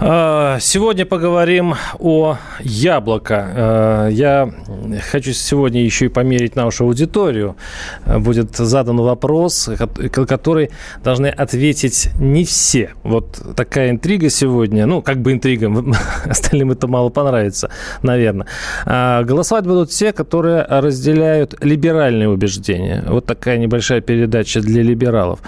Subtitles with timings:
[0.00, 3.46] Сегодня поговорим о яблоко.
[3.54, 4.50] А, Я
[5.10, 7.56] хочу сегодня еще и померить нашу аудиторию.
[8.06, 10.70] Будет задан вопрос, ко- который
[11.04, 12.94] должны ответить не все.
[13.02, 14.86] Вот такая интрига сегодня.
[14.86, 15.70] Ну, как бы интрига,
[16.24, 17.70] остальным это мало понравится,
[18.02, 18.46] наверное.
[18.86, 23.04] А, Голосовать будут те, которые разделяют либеральные убеждения.
[23.06, 25.40] Вот такая небольшая передача для либералов.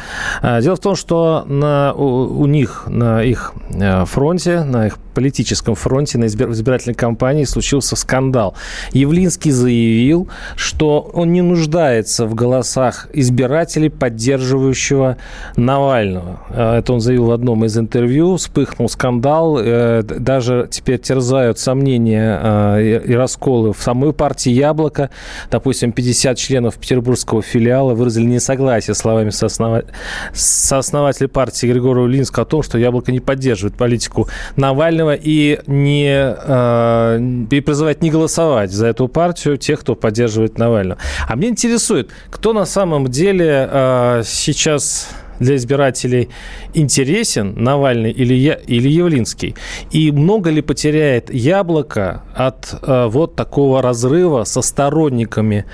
[0.43, 4.05] А, Дело в том, что на, у, у них, на их э,
[4.43, 8.55] фронте, на их политическом фронте, на избир- избирательной кампании случился скандал.
[8.93, 15.17] Явлинский заявил, что он не нуждается в голосах избирателей, поддерживающего
[15.57, 16.41] Навального.
[16.51, 18.37] Э, Это он заявил в одном из интервью.
[18.37, 19.59] Вспыхнул скандал.
[19.61, 25.11] Э, Даже теперь терзают сомнения э, и расколы в самой партии «Яблоко».
[25.51, 29.85] Допустим, 50 членов петербургского филиала выразили несогласие словами сооснова...
[30.33, 37.47] сооснователя партии Григория Явлинского о том, что «Яблоко» не поддерживает политику Навального и не э,
[37.51, 40.99] и призывает не голосовать за эту партию тех, кто поддерживает Навального.
[41.29, 45.09] А мне интересует, кто на самом деле э, сейчас
[45.43, 46.29] для избирателей
[46.75, 49.55] интересен Навальный или, я, или Явлинский?
[49.91, 55.67] И много ли потеряет яблоко от э, вот такого разрыва со сторонниками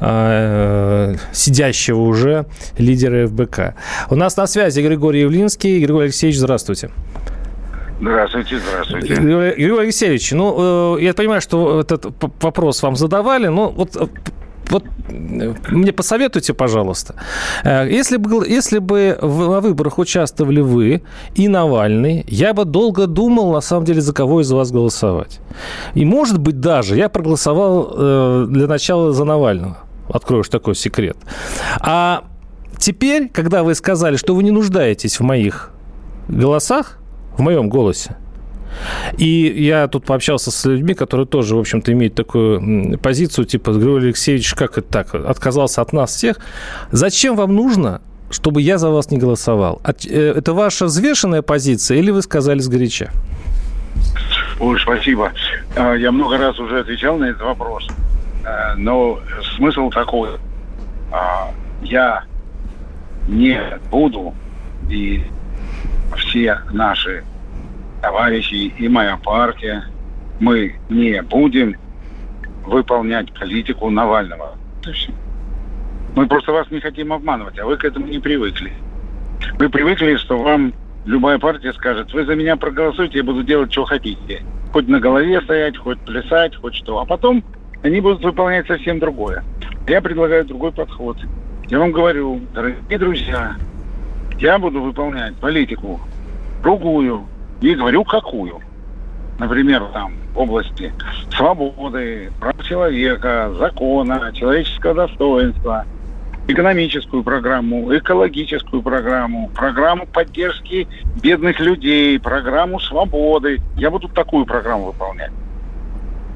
[0.00, 2.46] э, сидящего уже
[2.78, 3.74] лидера ФБК?
[4.10, 5.78] У нас на связи Григорий Явлинский.
[5.78, 6.38] Григорий Алексеевич.
[6.38, 6.90] Здравствуйте,
[8.58, 9.14] здравствуйте.
[9.14, 12.06] Григорий Григорий Алексеевич, ну, э, я понимаю, что этот
[12.40, 14.08] вопрос вам задавали, но вот э,
[14.70, 17.14] вот э, мне посоветуйте, пожалуйста,
[17.64, 21.02] если бы, если бы на выборах участвовали вы
[21.36, 25.38] и Навальный, я бы долго думал, на самом деле, за кого из вас голосовать.
[25.94, 29.78] И, может быть, даже я проголосовал для начала за Навального.
[30.08, 31.16] Открою такой секрет.
[31.80, 32.24] А
[32.78, 35.70] теперь, когда вы сказали, что вы не нуждаетесь в моих
[36.28, 36.98] голосах,
[37.36, 38.16] в моем голосе,
[39.18, 44.06] и я тут пообщался с людьми, которые тоже, в общем-то, имеют такую позицию, типа, Григорий
[44.06, 46.38] Алексеевич, как это так, отказался от нас всех.
[46.90, 48.00] Зачем вам нужно,
[48.30, 49.80] чтобы я за вас не голосовал?
[49.84, 53.10] Э, Это ваша взвешенная позиция или вы сказали сгоряча?
[54.58, 55.32] Ой, спасибо.
[55.76, 57.86] А, Я много раз уже отвечал на этот вопрос.
[58.44, 59.20] А, Но
[59.56, 60.30] смысл такой.
[61.12, 61.50] А,
[61.82, 62.24] Я
[63.28, 63.60] не
[63.90, 64.34] буду,
[64.90, 65.22] и
[66.16, 67.24] все наши
[68.00, 69.84] товарищи и моя партия,
[70.40, 71.76] мы не будем
[72.64, 74.56] выполнять политику Навального.
[76.14, 78.72] Мы просто вас не хотим обманывать, а вы к этому не привыкли.
[79.58, 80.74] Вы привыкли, что вам
[81.04, 84.42] любая партия скажет, вы за меня проголосуйте, я буду делать, что хотите.
[84.72, 86.98] Хоть на голове стоять, хоть плясать, хоть что.
[87.00, 87.44] А потом
[87.82, 89.44] они будут выполнять совсем другое.
[89.86, 91.16] Я предлагаю другой подход.
[91.68, 93.56] Я вам говорю, дорогие друзья,
[94.42, 96.00] я буду выполнять политику
[96.62, 97.26] другую.
[97.60, 98.60] И говорю, какую.
[99.38, 100.92] Например, там, в области
[101.34, 105.86] свободы, прав человека, закона, человеческого достоинства,
[106.48, 110.88] экономическую программу, экологическую программу, программу поддержки
[111.22, 113.60] бедных людей, программу свободы.
[113.76, 115.30] Я буду такую программу выполнять.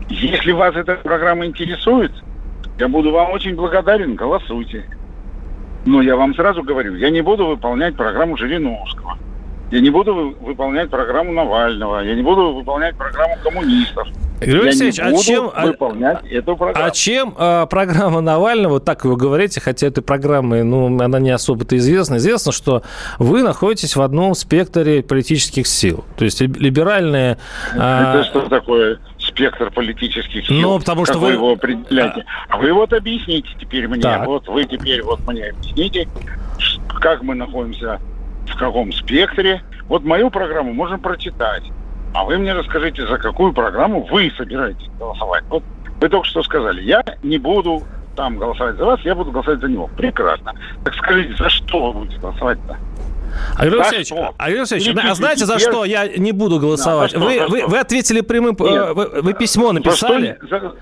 [0.08, 2.12] Если вас эта программа интересует,
[2.78, 4.84] я буду вам очень благодарен, голосуйте.
[5.86, 9.16] Но я вам сразу говорю, я не буду выполнять программу Жириновского.
[9.70, 12.00] Я не буду вы- выполнять программу Навального.
[12.00, 14.06] Я не буду выполнять программу коммунистов.
[14.40, 16.86] Григорий Алексеевич, а чем- а- выполнять эту программу.
[16.86, 21.76] А чем э, программа Навального, так вы говорите, хотя этой программы, ну, она не особо-то
[21.78, 22.16] известна.
[22.16, 22.82] Известно, что
[23.18, 26.04] вы находитесь в одном спектре политических сил.
[26.16, 27.38] То есть либ- либеральные...
[27.76, 28.98] а, Это что такое
[29.36, 30.72] спектр политических сил?
[30.72, 32.24] Ну, потому что Как вы- вы его определяете?
[32.48, 34.00] А вы вот объясните теперь мне.
[34.00, 34.26] Так.
[34.26, 36.08] Вот вы теперь вот мне объясните,
[37.00, 38.00] как мы находимся
[38.46, 39.62] в каком спектре.
[39.88, 41.62] Вот мою программу можно прочитать.
[42.14, 45.44] А вы мне расскажите, за какую программу вы собираетесь голосовать.
[45.50, 45.62] Вот
[46.00, 47.82] вы только что сказали, я не буду
[48.16, 49.90] там голосовать за вас, я буду голосовать за него.
[49.96, 50.54] Прекрасно.
[50.84, 52.78] Так скажите, за что вы будете голосовать-то?
[53.56, 57.12] А Григорий Алексеевич, а, Григорий Алексеевич а знаете, за что я не буду голосовать?
[57.12, 58.56] Да, вы, вы, вы ответили прямым...
[58.58, 58.94] Нет.
[58.94, 60.38] Вы, вы письмо написали?
[60.42, 60.76] За что?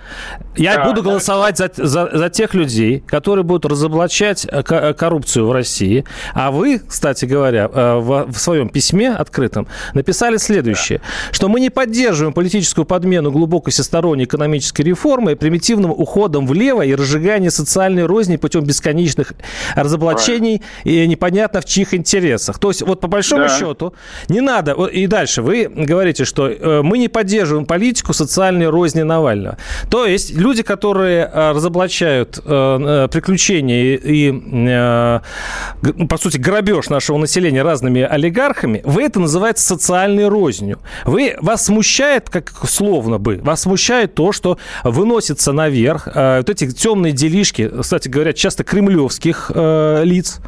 [0.57, 5.47] Я да, буду голосовать за, за, за тех людей, которые будут разоблачать э, э, коррупцию
[5.47, 6.05] в России.
[6.35, 11.35] А вы, кстати говоря, э, в, в своем письме открытом написали следующее, да.
[11.35, 16.95] что мы не поддерживаем политическую подмену глубокой всесторонней экономической реформы и примитивным уходом влево и
[16.95, 19.33] разжигание социальной розни путем бесконечных
[19.75, 21.05] разоблачений Правильно.
[21.05, 22.44] и непонятно в чьих интересах.
[22.53, 23.59] То есть вот по большому да.
[23.59, 23.95] счету
[24.29, 24.73] не надо...
[24.85, 26.51] И дальше вы говорите, что
[26.83, 29.57] мы не поддерживаем политику социальной розни Навального.
[29.91, 37.19] То есть люди, которые э, разоблачают э, э, приключения и, ну, по сути, грабеж нашего
[37.19, 40.79] населения разными олигархами, вы это называете социальной рознью.
[41.05, 47.13] Вы, вас смущает, как словно бы, вас смущает то, что выносится наверх вот эти темные
[47.13, 50.41] делишки, кстати говоря, часто кремлевских лиц,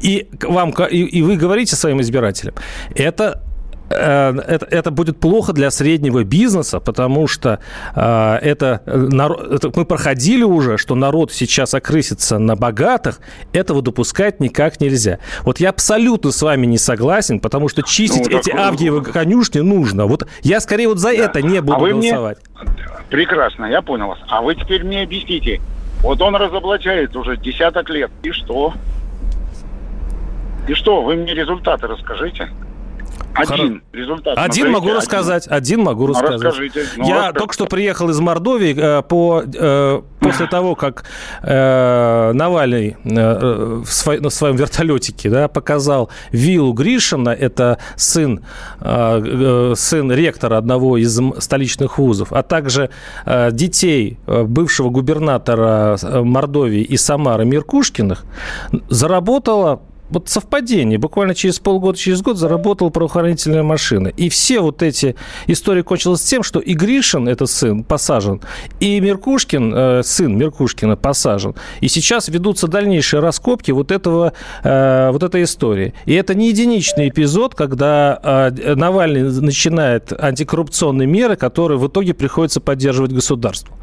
[0.00, 2.54] и, вам, и, и вы говорите своим избирателям,
[2.94, 3.42] это
[3.90, 7.60] Э, это, это будет плохо для среднего бизнеса, потому что
[7.94, 13.20] э, это, это мы проходили уже, что народ сейчас окрысится на богатых,
[13.52, 15.18] этого допускать никак нельзя.
[15.42, 18.64] Вот я абсолютно с вами не согласен, потому что чистить ну, эти такой...
[18.64, 20.06] авгиевы конюшни нужно.
[20.06, 21.14] Вот я скорее вот за да.
[21.14, 22.38] это не буду а голосовать.
[22.62, 22.74] Мне...
[23.10, 24.18] Прекрасно, я понял вас.
[24.28, 25.60] А вы теперь мне объясните.
[26.02, 28.10] Вот он разоблачает уже десяток лет.
[28.22, 28.74] И что?
[30.66, 31.02] И что?
[31.02, 32.48] Вы мне результаты расскажите.
[33.34, 34.38] Один результат.
[34.38, 34.96] Один могу один.
[34.98, 35.46] рассказать.
[35.48, 36.40] Один могу ну, рассказать.
[36.40, 36.84] Расскажите.
[36.96, 37.38] Ну, Я расскажите.
[37.38, 41.04] только что приехал из Мордовии э, по, э, после того, как
[41.42, 48.44] э, Навальный э, в свой, на своем вертолетике да, показал виллу Гришина, это сын,
[48.80, 52.90] э, э, сын ректора одного из столичных вузов, а также
[53.26, 58.24] э, детей э, бывшего губернатора э, Мордовии и Самары Миркушкиных,
[58.88, 60.98] заработала вот совпадение.
[60.98, 64.08] Буквально через полгода, через год заработала правоохранительная машина.
[64.08, 65.16] И все вот эти
[65.46, 68.40] истории кончились тем, что и Гришин, это сын, посажен,
[68.80, 71.54] и Меркушкин, э, сын Меркушкина, посажен.
[71.80, 75.94] И сейчас ведутся дальнейшие раскопки вот, этого, э, вот этой истории.
[76.06, 82.60] И это не единичный эпизод, когда э, Навальный начинает антикоррупционные меры, которые в итоге приходится
[82.60, 83.74] поддерживать государству.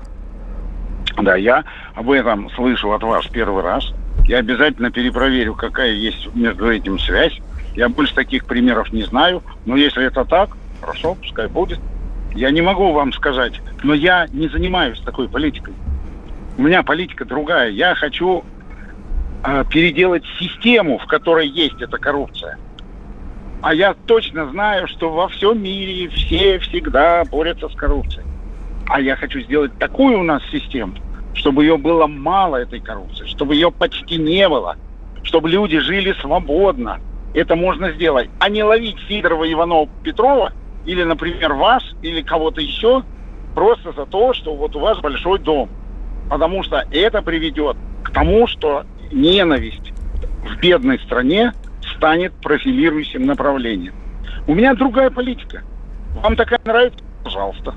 [1.22, 1.64] Да, я
[1.94, 3.92] об этом слышу от вас первый раз.
[4.28, 7.40] Я обязательно перепроверю, какая есть между этим связь.
[7.76, 9.44] Я больше таких примеров не знаю.
[9.66, 11.80] Но если это так, хорошо, пускай будет.
[12.34, 15.74] Я не могу вам сказать, но я не занимаюсь такой политикой.
[16.58, 17.70] У меня политика другая.
[17.70, 18.44] Я хочу
[19.44, 22.58] э, переделать систему, в которой есть эта коррупция.
[23.62, 28.26] А я точно знаю, что во всем мире все всегда борются с коррупцией.
[28.88, 30.94] А я хочу сделать такую у нас систему,
[31.42, 34.78] чтобы ее было мало, этой коррупции, чтобы ее почти не было,
[35.24, 37.00] чтобы люди жили свободно.
[37.34, 38.30] Это можно сделать.
[38.40, 40.54] А не ловить Сидорова, Иванова, Петрова
[40.86, 43.04] или, например, вас или кого-то еще
[43.56, 45.70] просто за то, что вот у вас большой дом.
[46.30, 49.94] Потому что это приведет к тому, что ненависть
[50.46, 51.54] в бедной стране
[51.96, 53.96] станет профилирующим направлением.
[54.48, 55.64] У меня другая политика.
[56.22, 57.00] Вам такая нравится?
[57.24, 57.74] Пожалуйста.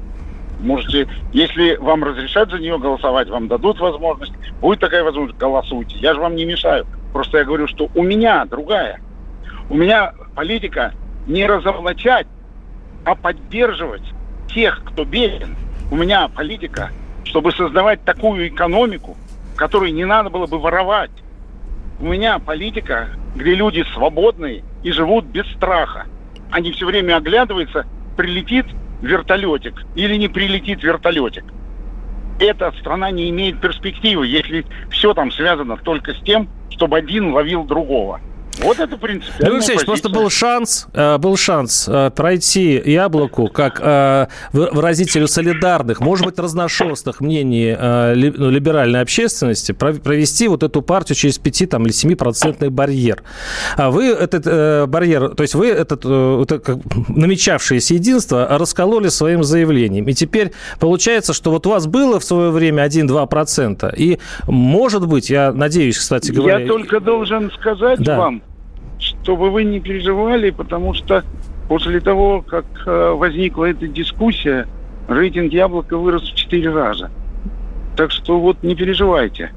[0.64, 4.32] Можете, если вам разрешат за нее голосовать, вам дадут возможность,
[4.62, 5.98] будет такая возможность, голосуйте.
[5.98, 6.86] Я же вам не мешаю.
[7.12, 8.98] Просто я говорю, что у меня другая.
[9.68, 10.94] У меня политика
[11.26, 12.26] не разоблачать,
[13.04, 14.04] а поддерживать
[14.54, 15.54] тех, кто беден.
[15.90, 16.90] У меня политика,
[17.24, 19.18] чтобы создавать такую экономику,
[19.52, 21.10] в которой не надо было бы воровать.
[22.00, 26.06] У меня политика, где люди свободные и живут без страха.
[26.50, 27.84] Они все время оглядываются,
[28.16, 28.64] прилетит
[29.02, 31.44] вертолетик или не прилетит вертолетик.
[32.40, 37.64] Эта страна не имеет перспективы, если все там связано только с тем, чтобы один ловил
[37.64, 38.20] другого.
[38.58, 39.56] Вот это принципиально.
[39.56, 46.00] Алексей Алексеевич, просто был шанс, э, был шанс э, пройти яблоку как э, выразителю солидарных,
[46.00, 51.92] может быть, разношерстных мнений ну, либеральной общественности, провести вот эту партию через 5 там, или
[51.92, 53.22] 7 процентный барьер.
[53.76, 60.08] А вы этот барьер, то есть вы этот, намечавшееся единство раскололи своим заявлением.
[60.08, 65.30] И теперь получается, что вот у вас было в свое время 1-2%, и может быть,
[65.30, 66.60] я надеюсь, кстати говоря...
[66.60, 68.18] Я только должен сказать да.
[68.18, 68.42] вам,
[68.98, 71.24] чтобы вы не переживали, потому что
[71.68, 74.66] после того, как э, возникла эта дискуссия,
[75.08, 77.10] рейтинг яблока вырос в четыре раза.
[77.96, 79.52] Так что вот не переживайте.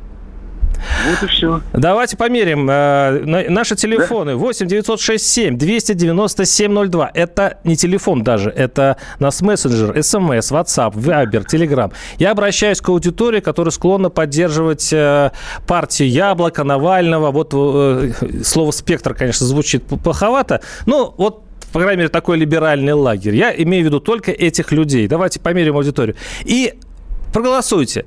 [1.10, 1.62] Вот и все.
[1.74, 2.68] Давайте померим.
[2.70, 4.32] Э, наши телефоны.
[4.32, 4.38] Да?
[4.38, 7.12] 8 967 297 02.
[7.14, 8.50] Это не телефон даже.
[8.50, 11.92] Это нас мессенджер, смс, WhatsApp, Viber, Telegram.
[12.18, 15.32] Я обращаюсь к аудитории, которая склонна поддерживать э,
[15.68, 17.32] партию Яблоко, Навального.
[17.32, 18.12] Вот э,
[18.44, 20.62] слово «спектр», конечно, звучит плоховато.
[20.86, 21.44] Но вот
[21.74, 23.36] по крайней мере, такой либеральный лагерь.
[23.36, 25.08] Я имею в виду только этих людей.
[25.08, 26.16] Давайте померим аудиторию.
[26.46, 26.74] И
[27.38, 28.06] проголосуйте.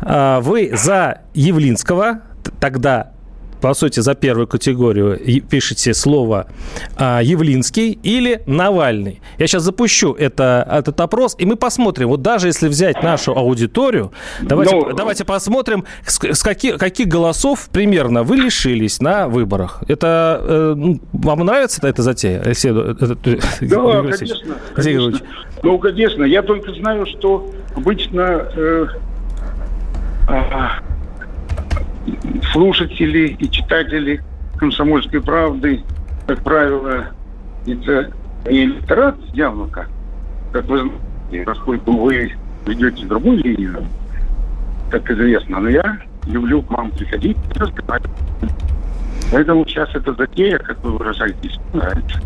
[0.00, 2.22] А, вы за Явлинского,
[2.60, 3.12] тогда
[3.60, 6.46] по сути, за первую категорию пишите слово
[6.96, 9.20] а, Явлинский или Навальный.
[9.38, 12.08] Я сейчас запущу это, этот опрос, и мы посмотрим.
[12.08, 14.12] Вот даже если взять нашу аудиторию,
[14.42, 14.80] давайте, Но...
[14.80, 19.82] Ну, давайте посмотрим, с, с каких, каких голосов примерно вы лишились на выборах.
[19.88, 22.70] Это э, ну, вам нравится эта затея, Алексей?
[22.70, 23.16] Это,
[23.60, 25.20] да, конечно, конечно.
[25.62, 26.24] Ну, конечно.
[26.24, 28.20] Я только знаю, что обычно
[28.56, 28.86] э,
[30.28, 30.80] а,
[32.52, 34.20] слушатели и читатели
[34.56, 35.82] «Комсомольской правды»,
[36.26, 37.06] как правило,
[37.66, 38.12] это
[38.46, 39.86] не электорат яблока,
[40.52, 40.90] как вы
[41.30, 42.32] знаете, поскольку вы
[42.66, 43.84] ведете другую линию,
[44.90, 48.10] как известно, но я люблю к вам приходить и разговаривать.
[49.32, 52.20] Поэтому сейчас эта затея, как вы выражаетесь, нравится.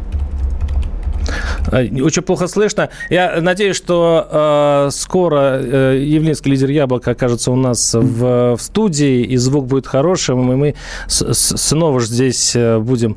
[1.71, 2.89] А, очень плохо слышно.
[3.11, 9.23] Я надеюсь, что э, скоро э, Явлинский лидер Яблоко окажется у нас в, в студии,
[9.23, 10.75] и звук будет хорошим, и мы
[11.07, 13.17] с, с, снова же здесь э, будем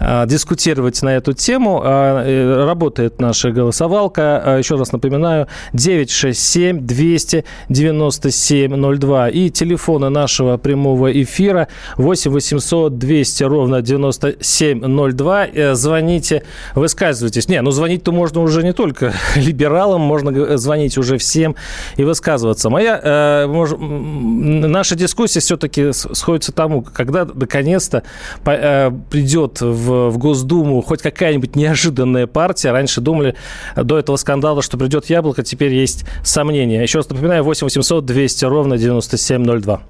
[0.00, 1.82] э, дискутировать на эту тему.
[1.84, 4.42] Э, работает наша голосовалка.
[4.44, 13.44] Э, еще раз напоминаю, 967 297 02 и телефоны нашего прямого эфира 8 800 200
[13.44, 15.46] ровно 9702.
[15.46, 16.42] Э, звоните,
[16.74, 17.48] высказывайтесь.
[17.48, 21.54] Не, ну звоните звонить-то можно уже не только либералам, можно звонить уже всем
[21.96, 22.68] и высказываться.
[22.68, 28.02] Моя, э, мож, наша дискуссия все-таки сходится тому, когда наконец-то
[28.44, 32.72] э, придет в, в Госдуму хоть какая-нибудь неожиданная партия.
[32.72, 33.36] Раньше думали
[33.76, 36.82] до этого скандала, что придет яблоко, теперь есть сомнения.
[36.82, 39.80] Еще раз напоминаю, 8 800 200 ровно 9702.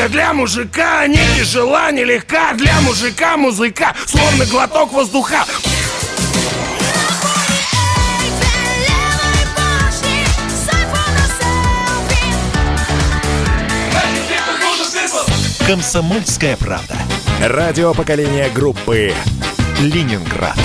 [0.00, 5.44] Музыка для мужика не тяжела, не легка Для мужика музыка, словно глоток воздуха
[15.66, 16.96] Комсомольская правда.
[17.42, 19.12] Радио поколения группы
[19.80, 20.58] Ленинград.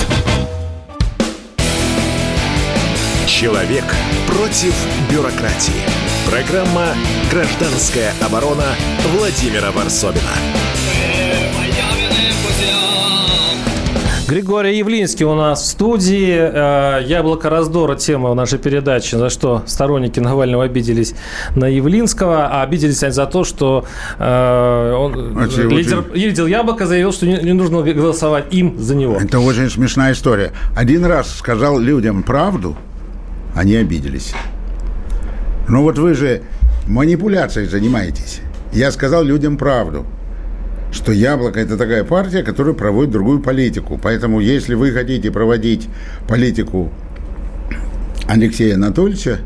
[3.26, 3.84] Человек
[4.26, 4.74] против
[5.10, 6.15] бюрократии.
[6.30, 6.88] Программа
[7.30, 8.64] «Гражданская оборона»
[9.16, 10.22] Владимира Варсобина.
[14.28, 16.36] Григорий Явлинский у нас в студии.
[16.36, 21.14] Э, Яблоко раздора тема в нашей передаче, за что сторонники Навального обиделись
[21.54, 23.84] на Явлинского, а обиделись они за то, что
[24.18, 26.20] э, он, очень, лидер, очень...
[26.20, 29.16] лидер Яблоко заявил, что не, не нужно голосовать им за него.
[29.16, 30.50] Это очень смешная история.
[30.76, 32.76] Один раз сказал людям правду,
[33.54, 34.34] они обиделись.
[35.68, 36.42] Ну вот вы же
[36.86, 38.40] манипуляцией занимаетесь.
[38.72, 40.06] Я сказал людям правду,
[40.92, 43.98] что Яблоко– это такая партия, которая проводит другую политику.
[44.00, 45.88] Поэтому если вы хотите проводить
[46.28, 46.92] политику
[48.28, 49.38] Алексея Анатольевича,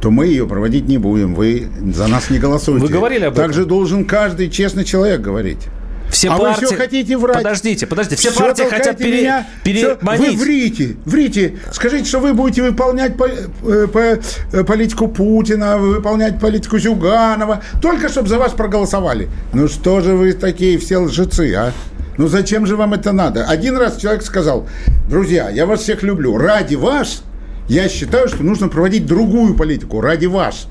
[0.00, 1.34] то мы ее проводить не будем.
[1.34, 2.86] Вы за нас не голосуете.
[2.86, 3.44] Вы говорили об этом.
[3.44, 5.68] Также должен каждый честный человек говорить.
[6.10, 6.60] Все а партии...
[6.62, 7.36] вы все хотите врать.
[7.38, 8.16] Подождите, подождите.
[8.16, 9.20] Все, все партии хотят пере...
[9.20, 9.46] меня...
[9.62, 10.38] переманить.
[10.38, 11.58] Вы врите, врите.
[11.72, 13.26] Скажите, что вы будете выполнять по...
[13.26, 13.98] Э, по...
[13.98, 19.28] Э, политику Путина, выполнять политику Зюганова, только чтобы за вас проголосовали.
[19.52, 21.72] Ну что же вы такие все лжецы, а?
[22.16, 23.44] Ну зачем же вам это надо?
[23.44, 24.66] Один раз человек сказал,
[25.08, 26.36] друзья, я вас всех люблю.
[26.36, 27.22] Ради вас
[27.68, 30.00] я считаю, что нужно проводить другую политику.
[30.00, 30.68] Ради вас.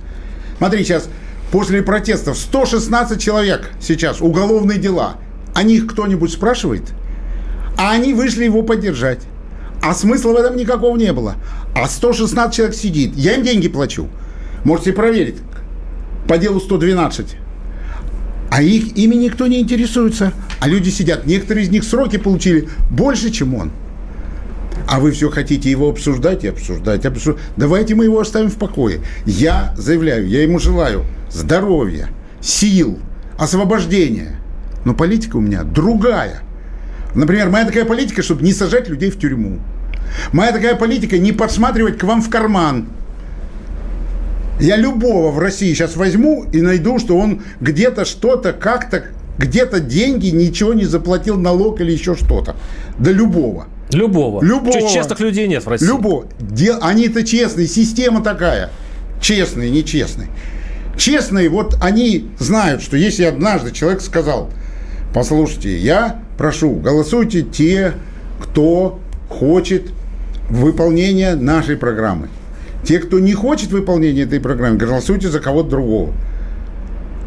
[0.57, 1.07] Смотри, сейчас
[1.51, 5.17] после протестов 116 человек сейчас, уголовные дела–
[5.57, 6.83] о них кто-нибудь спрашивает?
[7.77, 9.21] А они вышли его поддержать.
[9.81, 11.37] А смысла в этом никакого не было.
[11.75, 13.15] А 116 человек сидит.
[13.15, 14.07] Я им деньги плачу.
[14.63, 15.37] Можете проверить.
[16.27, 17.37] По делу 112.
[18.51, 20.31] А их ими никто не интересуется.
[20.59, 21.25] А люди сидят.
[21.25, 23.71] Некоторые из них сроки получили больше, чем он.
[24.87, 27.41] А вы все хотите его обсуждать и обсуждать, обсуждать.
[27.55, 29.01] Давайте мы его оставим в покое.
[29.25, 32.09] Я заявляю, я ему желаю здоровья,
[32.41, 32.99] сил,
[33.39, 34.39] освобождения–
[34.87, 36.43] но политика у меня другая.
[37.13, 39.59] Например, моя такая политика, чтобы не сажать людей в тюрьму.
[40.31, 42.87] Моя такая политика не подсматривать к вам в карман.
[44.61, 49.03] Я любого в России сейчас возьму и найду, что он где-то что-то, как-то,
[49.37, 52.55] где-то деньги, ничего не заплатил, налог или еще что-то.
[52.97, 53.67] Да любого.
[53.91, 54.41] Любого.
[54.41, 54.71] Любого.
[54.71, 55.85] Чуть честных людей нет в России.
[55.85, 56.27] Любого.
[56.39, 56.79] Дел...
[56.81, 58.69] Они-то честные, система такая.
[59.21, 60.27] Честный, нечестный.
[60.97, 64.49] Честные, вот они знают, что если однажды человек сказал,
[65.13, 67.93] послушайте, я прошу, голосуйте те,
[68.39, 68.99] кто
[69.29, 69.91] хочет
[70.49, 72.29] выполнения нашей программы.
[72.83, 76.13] Те, кто не хочет выполнения этой программы, голосуйте за кого-то другого.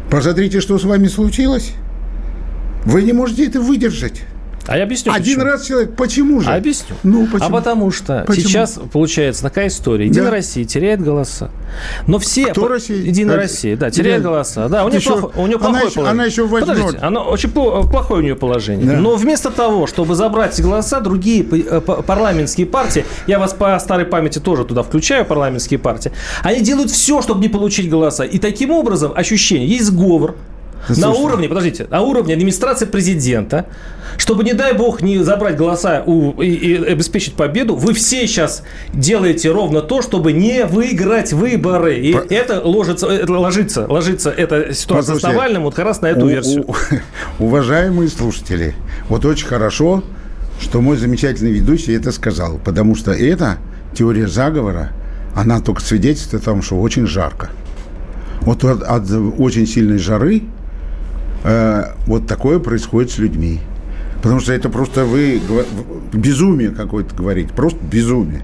[0.09, 1.73] Посмотрите, что с вами случилось.
[2.85, 4.23] Вы не можете это выдержать.
[4.67, 5.11] А я объясню.
[5.11, 5.51] Один почему.
[5.51, 5.95] раз человек.
[5.95, 6.49] Почему же?
[6.49, 6.95] А объясню.
[7.03, 7.47] Ну, почему?
[7.49, 8.47] А потому что Почему?
[8.47, 10.05] сейчас получается такая история.
[10.05, 10.35] Единая Да.
[10.37, 11.49] Россия теряет голоса.
[12.07, 12.47] Но все...
[12.47, 12.97] Кто Россия?
[12.97, 14.29] Единая А, Россия, да, теряет да.
[14.29, 14.69] голоса.
[14.69, 16.11] Да, у нее, Еще- плохо- у нее она плохое еще- положение.
[16.11, 16.75] она еще возьмет.
[16.77, 18.85] Подождите, оно очень пло- плохое у нее положение.
[18.85, 18.93] Да.
[18.97, 24.39] Но вместо того, чтобы забрать голоса, другие э, парламентские партии, я вас по старой памяти
[24.39, 26.11] тоже туда включаю, парламентские партии,
[26.43, 28.23] они делают все, чтобы не получить голоса.
[28.23, 30.35] И таким образом ощущение, есть сговор,
[30.89, 31.21] Да на слушай.
[31.23, 33.65] уровне, подождите, на уровне администрации президента,
[34.17, 38.63] чтобы, не дай бог, не забрать голоса у, и, и обеспечить победу, вы все сейчас
[38.93, 41.97] делаете ровно то, чтобы не выиграть выборы.
[41.99, 46.01] И По- это, ложится, это ложится, ложится эта ситуация с Послушайте, Навальным вот как раз
[46.01, 46.65] на эту У- версию.
[46.67, 46.75] у-
[47.43, 48.73] уважаемые слушатели,
[49.09, 50.03] вот очень хорошо,
[50.59, 53.57] что мой замечательный ведущий это сказал, потому что эта
[53.93, 54.91] теория заговора,
[55.35, 57.49] она только свидетельствует о том, что очень жарко.
[58.41, 59.03] Вот от, от
[59.37, 60.43] очень сильной жары
[61.43, 63.59] э, вот такое происходит с людьми.
[64.21, 65.41] Потому что это просто вы
[66.13, 68.43] безумие какое-то говорите, просто безумие.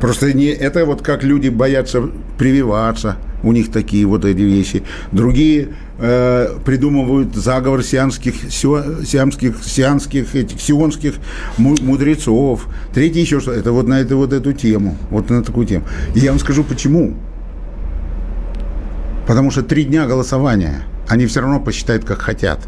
[0.00, 2.02] Просто не, это вот как люди боятся
[2.36, 4.82] прививаться, у них такие вот эти вещи.
[5.12, 11.14] Другие э, придумывают заговор сианских, сиамских, сианских, этих, сионских
[11.56, 12.66] му- мудрецов.
[12.92, 14.96] Третий еще что Это вот на эту, вот эту тему.
[15.10, 15.84] Вот на такую тему.
[16.14, 17.14] И я вам скажу, почему.
[19.26, 20.82] Потому что три дня голосования.
[21.08, 22.60] Они все равно посчитают, как хотят.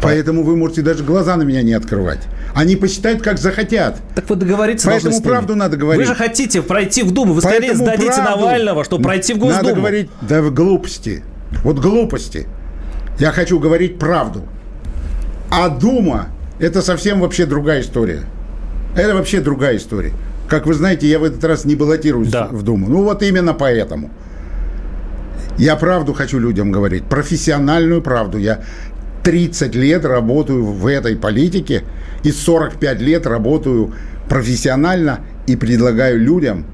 [0.00, 2.20] Поэтому вы можете даже глаза на меня не открывать.
[2.54, 4.00] Они посчитают, как захотят.
[4.14, 6.06] Так вы договориться Поэтому правду надо говорить.
[6.06, 7.34] Вы же хотите пройти в Думу.
[7.34, 9.62] Вы скорее Поэтому сдадите правду Навального, чтобы пройти в Госдуму.
[9.62, 11.22] Надо говорить, да, глупости.
[11.62, 12.48] Вот глупости.
[13.18, 14.42] Я хочу говорить правду.
[15.50, 16.28] А Дума–
[16.58, 18.22] это совсем вообще другая история.
[18.96, 20.12] Это вообще другая история.
[20.48, 22.48] Как вы знаете, я в этот раз не баллотируюсь Да.
[22.50, 22.88] в Думу.
[22.88, 24.10] Ну вот именно поэтому.
[25.58, 28.38] Я правду хочу людям говорить, профессиональную правду.
[28.38, 28.62] Я
[29.24, 31.84] 30 лет работаю в этой политике
[32.24, 33.94] и 45 лет работаю
[34.28, 36.66] профессионально и предлагаю людям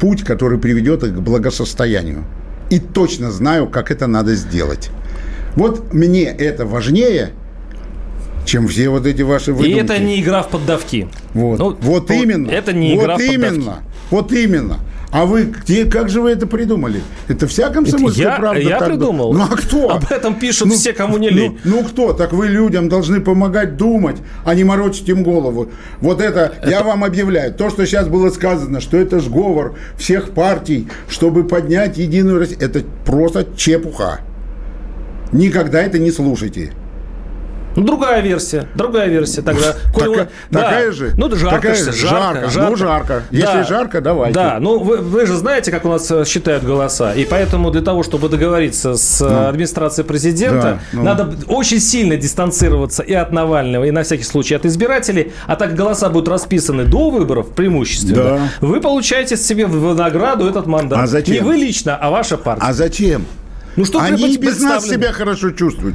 [0.00, 2.24] путь, который приведет их к благосостоянию.
[2.70, 4.90] И точно знаю, как это надо сделать.
[5.56, 7.30] Вот мне это важнее,
[8.44, 9.78] чем все вот эти ваши И выдумки.
[9.80, 11.08] это не игра в поддавки.
[11.34, 12.50] Вот, Ну, вот именно.
[12.50, 13.34] Это не вот игра в поддавки.
[13.34, 13.78] именно.
[14.10, 14.76] Вот именно.
[15.10, 17.00] А вы где, как же вы это придумали?
[17.28, 18.60] Это вся комсомольская я- правда?
[18.60, 19.32] я так придумал.
[19.32, 19.90] Ну а кто?
[19.90, 21.58] Об этом пишут все, кому не ну, лень.
[21.64, 22.12] Ну, кто?
[22.12, 25.70] Так вы людям должны помогать думать, а не морочить им голову.
[26.00, 27.54] Вот это, я вам объявляю.
[27.54, 32.82] То, что сейчас было сказано, что это сговор всех партий, чтобы поднять единую Россию, это
[33.06, 34.20] просто чепуха.
[35.32, 36.72] Никогда это не слушайте.
[37.78, 39.74] Ну, другая версия, другая версия тогда.
[39.94, 40.60] Коли Такая- он- да.
[40.62, 41.12] такая же?
[41.16, 42.06] Ну, да, жарко, Такая же, же?
[42.08, 42.70] жарко, Жарко.
[42.70, 43.22] Ну, жарко.
[43.30, 44.34] Если жарко, давайте.
[44.34, 47.12] Да, ну вы, вы же знаете, как у нас э, считают голоса.
[47.14, 51.04] И поэтому для того, чтобы договориться с э, администрацией президента, Ну.
[51.04, 51.24] Да, ну.
[51.24, 55.32] надо очень сильно дистанцироваться и от Навального, и на всякий случай от избирателей.
[55.46, 58.22] А так голоса будут расписаны до выборов преимущественно.
[58.24, 58.40] Да.
[58.60, 60.98] Вы получаете себе в награду этот мандат.
[61.00, 61.34] А зачем?
[61.34, 62.66] Не вы лично, а ваша партия.
[62.66, 63.24] А зачем?
[63.76, 65.94] ну что Они и без нас себя хорошо чувствуют.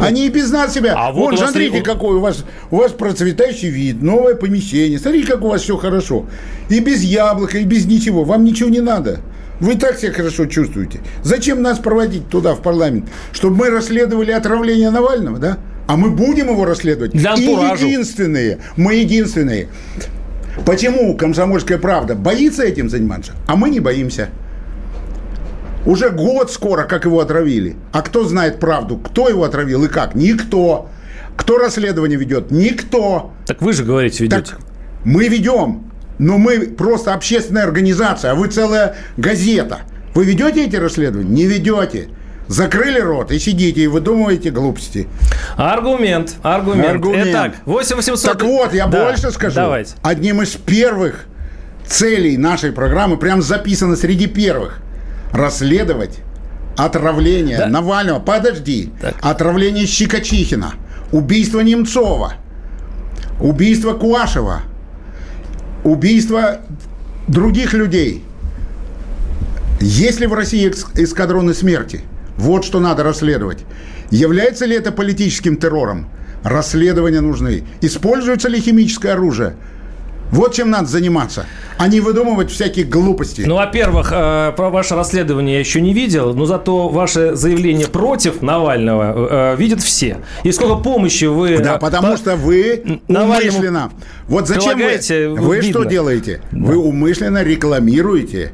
[0.00, 0.94] Они и без нас себя.
[0.96, 4.98] А вот Вон, вас смотрите, и- какой у вас, у вас процветающий вид, новое помещение.
[4.98, 6.26] Смотрите, как у вас все хорошо.
[6.68, 8.24] И без яблока, и без ничего.
[8.24, 9.20] Вам ничего не надо.
[9.60, 11.00] Вы так себя хорошо чувствуете.
[11.22, 13.08] Зачем нас проводить туда, в парламент?
[13.32, 15.58] Чтобы мы расследовали отравление Навального, да?
[15.86, 17.12] А мы будем его расследовать.
[17.12, 17.86] Для и антуражу.
[17.86, 19.68] единственные, мы единственные.
[20.64, 24.30] Почему комсомольская правда боится этим заниматься, а мы не боимся?
[25.86, 27.76] Уже год скоро, как его отравили.
[27.92, 28.96] А кто знает правду?
[28.96, 30.14] Кто его отравил и как?
[30.14, 30.88] Никто.
[31.36, 32.50] Кто расследование ведет?
[32.50, 33.32] Никто.
[33.46, 34.52] Так вы же говорите, ведете.
[34.52, 34.60] Так
[35.04, 35.90] мы ведем.
[36.18, 39.80] Но мы просто общественная организация, а вы целая газета.
[40.14, 41.28] Вы ведете эти расследования?
[41.28, 42.08] Не ведете.
[42.46, 45.08] Закрыли рот и сидите и выдумываете глупости.
[45.56, 46.90] Аргумент, аргумент.
[46.90, 47.30] Аргумент.
[47.30, 48.32] Итак, 8 800...
[48.32, 49.56] Так вот, я Да, больше скажу.
[49.56, 49.94] Давайте.
[50.02, 51.24] Одним из первых
[51.86, 54.80] целей нашей программы, прям записано среди первых,
[55.34, 56.20] расследовать
[56.76, 57.66] отравление Да.
[57.66, 58.20] Навального.
[58.20, 58.90] Подожди.
[59.00, 59.16] Так.
[59.20, 60.74] Отравление Щекочихина.
[61.12, 62.34] Убийство Немцова.
[63.40, 64.62] Убийство Куашева.
[65.82, 66.60] Убийство
[67.28, 68.24] других людей.
[69.80, 72.02] Есть ли в России эскадроны смерти?
[72.36, 73.64] Вот что надо расследовать.
[74.10, 76.08] Является ли это политическим террором?
[76.42, 77.64] Расследования нужны.
[77.80, 79.56] Используется ли химическое оружие?
[80.30, 81.46] Вот чем надо заниматься,
[81.78, 83.42] а не выдумывать всякие глупости.
[83.46, 88.42] Ну, во-первых, э, про ваше расследование я еще не видел, но зато ваше заявление против
[88.42, 90.18] Навального э, видят все.
[90.42, 91.58] И сколько помощи вы...
[91.58, 93.90] Да, потому по- что вы Навальному умышленно...
[94.26, 95.36] Вот зачем вы...
[95.36, 95.70] Вы видно.
[95.70, 96.40] что делаете?
[96.50, 98.52] Вы умышленно рекламируете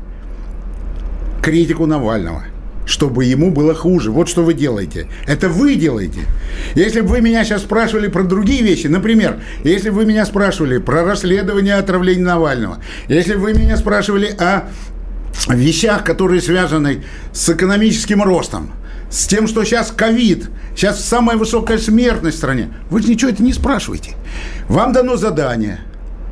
[1.42, 2.44] критику Навального
[2.90, 4.10] чтобы ему было хуже.
[4.10, 5.06] Вот что вы делаете.
[5.26, 6.20] Это вы делаете.
[6.74, 10.78] Если бы вы меня сейчас спрашивали про другие вещи, например, если бы вы меня спрашивали
[10.78, 14.68] про расследование отравления Навального, если бы вы меня спрашивали о
[15.48, 18.72] вещах, которые связаны с экономическим ростом,
[19.08, 23.42] с тем, что сейчас ковид, сейчас самая высокая смертность в стране, вы же ничего это
[23.42, 24.16] не спрашиваете.
[24.68, 25.80] Вам дано задание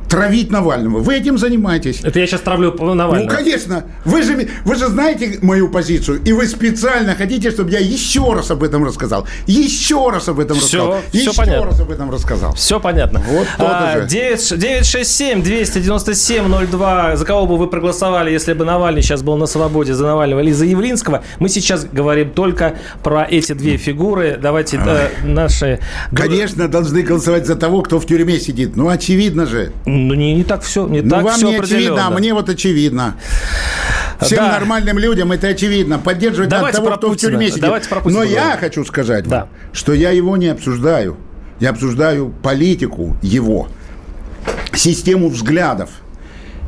[0.09, 0.99] травить Навального.
[0.99, 2.01] Вы этим занимаетесь.
[2.03, 3.29] Это я сейчас травлю Ну, Навального.
[3.35, 3.83] конечно.
[4.05, 8.49] Вы же, вы же знаете мою позицию, и вы специально хотите, чтобы я еще раз
[8.51, 9.27] об этом рассказал.
[9.45, 11.01] Еще раз об этом Всё, рассказал.
[11.11, 11.65] всё еще понятно.
[11.67, 12.53] раз об этом рассказал.
[12.55, 13.21] Все понятно.
[13.29, 14.07] Вот А, же.
[14.07, 17.15] 9 967 297 02.
[17.15, 20.51] За кого бы вы проголосовали, если бы Навальный сейчас был на свободе, за Навального или
[20.51, 21.23] за Явлинского?
[21.39, 24.37] Мы сейчас говорим только про эти две фигуры.
[24.41, 25.79] Давайте э, наши...
[26.15, 28.75] Конечно, должны голосовать за того, кто в тюрьме сидит.
[28.75, 29.71] Ну, очевидно же.
[30.07, 32.49] Ну, не, не так все, не Ну, так вам все не очевидно, а мне вот
[32.49, 33.15] очевидно.
[34.21, 34.51] Всем Да.
[34.53, 35.97] нормальным людям это очевидно.
[35.99, 37.29] Поддерживать Давайте надо того, про кто Путина.
[37.29, 37.61] в тюрьме сидит.
[37.61, 39.47] Давайте про Путина Но я хочу сказать вам, Да.
[39.71, 41.17] что я его не обсуждаю.
[41.59, 43.67] Я обсуждаю политику его,
[44.73, 45.89] систему взглядов.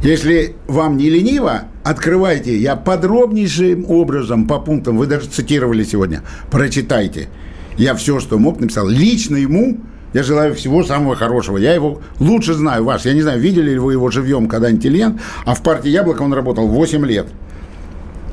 [0.04, 2.58] Если вам не лениво, открывайте.
[2.58, 7.30] Я подробнейшим образом по пунктам, вы даже цитировали сегодня, прочитайте.
[7.78, 8.88] Я все, что мог, написал.
[8.88, 9.78] Лично ему
[10.14, 11.58] я желаю всего самого хорошего.
[11.58, 13.06] Я его лучше знаю, ваш.
[13.06, 15.14] Я не знаю, видели ли вы его живьем когда-нибудь или нет,
[15.46, 17.28] а в партии «Яблоко» он работал 8 лет.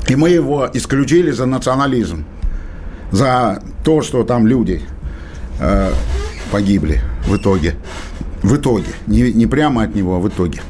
[0.08, 2.24] И мы его исключили за национализм,
[3.12, 4.82] за то, что там люди
[5.60, 5.92] э,
[6.50, 7.74] погибли в итоге.
[8.42, 8.92] В итоге.
[9.06, 10.60] Не, не прямо от него, а в итоге.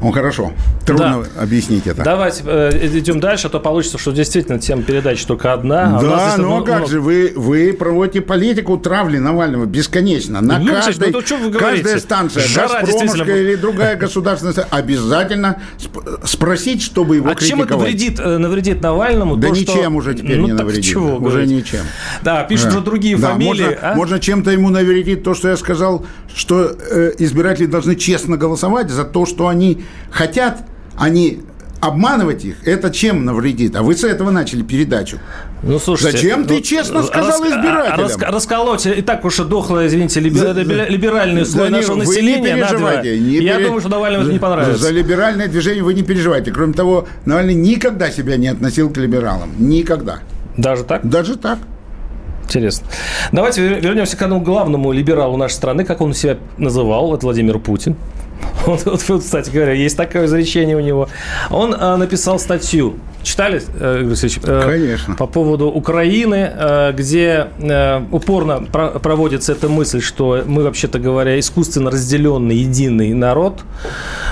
[0.00, 0.52] Он хорошо.
[0.96, 2.02] Трудно объяснить это.
[2.02, 5.98] Давайте э, идем дальше, а то получится, что действительно тема передачи только одна.
[5.98, 10.40] а Да, ну а ну, как ну, же, вы, вы проводите политику травли Навального бесконечно.
[10.40, 11.82] На Алексей, каждой, ну то что вы говорите?
[11.82, 17.60] каждая станция, Жара Газпромовская или другая государственная станция, обязательно сп- спросить, чтобы его А чем
[17.62, 17.88] это критиковать.
[17.88, 19.36] вредит, э, навредит Навальному?
[19.36, 20.84] Да то, что- ничем уже теперь ну, не навредит.
[20.84, 21.50] чего уже говорить?
[21.50, 21.80] ничем.
[22.22, 22.70] Да, пишут Да.
[22.72, 23.48] же другие Да, фамилии.
[23.64, 23.94] Можно, а?
[23.94, 29.04] можно чем-то ему навредить то, что я сказал, что э, избиратели должны честно голосовать за
[29.04, 30.62] то, что они хотят,
[30.98, 31.40] они
[31.80, 33.76] обманывать их, это чем навредит?
[33.76, 35.18] А вы с этого начали передачу.
[35.62, 38.00] Ну, слушайте, Зачем ты ну, честно сказал рас- избирателям?
[38.00, 41.94] рас- расколоть и так уж и дохло, извините, либер- За- либер- либеральный слой не, нашего
[41.94, 42.68] не населения на два.
[42.68, 44.82] переживайте, не Я пере- думаю, что Навальному это не За- понравится.
[44.82, 46.50] За либеральное движение вы не переживайте.
[46.50, 49.50] Кроме того, Навальный никогда себя не относил к либералам.
[49.58, 50.18] Никогда.
[50.56, 51.08] Даже так?
[51.08, 51.58] Даже так.
[52.44, 52.88] Интересно.
[53.30, 57.58] Давайте вер- вернемся к одному главному либералу нашей страны, как он себя называл, это Владимир
[57.58, 57.94] Путин.
[58.68, 61.08] Вот, вот, вот, кстати говоря, есть такое изречение у него.
[61.50, 62.96] Он э, написал статью.
[63.22, 64.40] Читали, э, Игорь Алексеевич?
[64.44, 65.14] Э, Конечно.
[65.14, 71.38] По поводу Украины, э, где э, упорно про- проводится эта мысль, что мы, вообще-то говоря,
[71.38, 73.60] искусственно разделенный единый народ.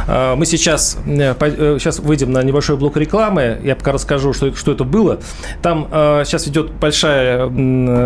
[0.07, 3.59] Э, Мы сейчас, э, э, сейчас выйдем на небольшой блок рекламы.
[3.65, 5.19] Я пока расскажу, что, что это было.
[5.63, 5.89] Там
[6.25, 7.47] сейчас идет большая,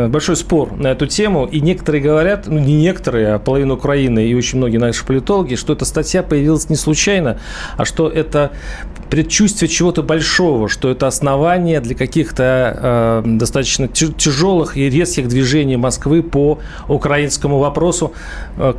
[0.09, 1.47] большой спор на эту тему.
[1.47, 5.73] И некоторые говорят, ну не некоторые, а половина Украины и очень многие наши политологи, что
[5.73, 7.39] эта статья появилась не случайно,
[7.77, 8.53] а что это
[9.11, 15.77] предчувствие чего-то большого, что это основание для каких-то э, достаточно тя- тяжелых и резких движений
[15.77, 18.13] Москвы по украинскому вопросу.
[18.57, 18.75] Э,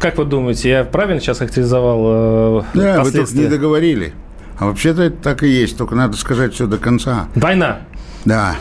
[0.00, 3.42] как вы думаете, я правильно сейчас характеризовал э, Да, вы последствия?
[3.42, 4.12] не договорили.
[4.58, 7.28] А вообще-то это так и есть, только надо сказать все до конца.
[7.34, 7.80] Война.
[8.24, 8.56] Да.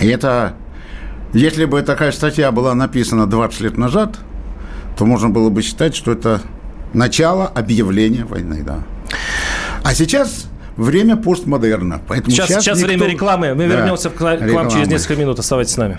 [0.00, 0.54] И это...
[1.32, 4.16] Если бы такая статья была написана 20 лет назад,
[4.96, 6.40] то можно было бы считать, что это
[6.92, 8.78] начало объявления войны, да.
[9.82, 12.00] А сейчас время постмодерна.
[12.06, 13.54] Поэтому Сейчас, сейчас, никто- время рекламы.
[13.54, 15.38] Мы Да, вернемся к, к вам через несколько минут.
[15.40, 15.98] Оставайтесь с нами.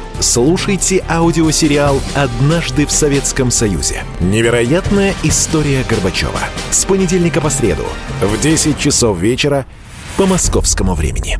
[0.21, 4.03] Слушайте аудиосериал «Однажды в Советском Союзе».
[4.19, 6.39] Невероятная история Горбачева.
[6.69, 7.85] С понедельника по среду
[8.21, 9.65] в 10 часов вечера
[10.17, 11.39] по московскому времени.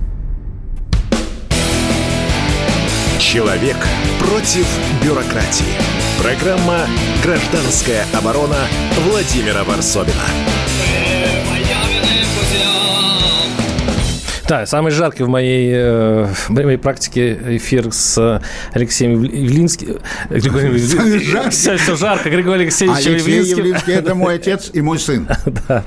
[3.19, 3.77] Человек
[4.19, 4.67] против
[5.03, 5.77] бюрократии.
[6.19, 6.87] Программа
[7.23, 8.67] «Гражданская оборона»
[9.07, 10.25] Владимира Варсобина.
[14.51, 18.41] Да, самый жаркий в моей, э, в моей практике эфир с
[18.73, 19.99] Алексеем Явлинским.
[21.49, 22.29] Все, все жарко.
[22.29, 23.59] Григорий Алексеевич Алексей Явлинский.
[23.59, 25.25] Явлинский– это мой отец и мой сын.
[25.69, 25.85] Да,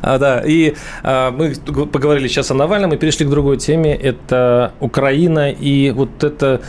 [0.00, 0.42] А, да.
[0.46, 1.50] И а, мы
[1.86, 3.94] поговорили сейчас о Навальном и перешли к другой теме.
[3.94, 5.50] Это Украина.
[5.50, 6.62] И вот это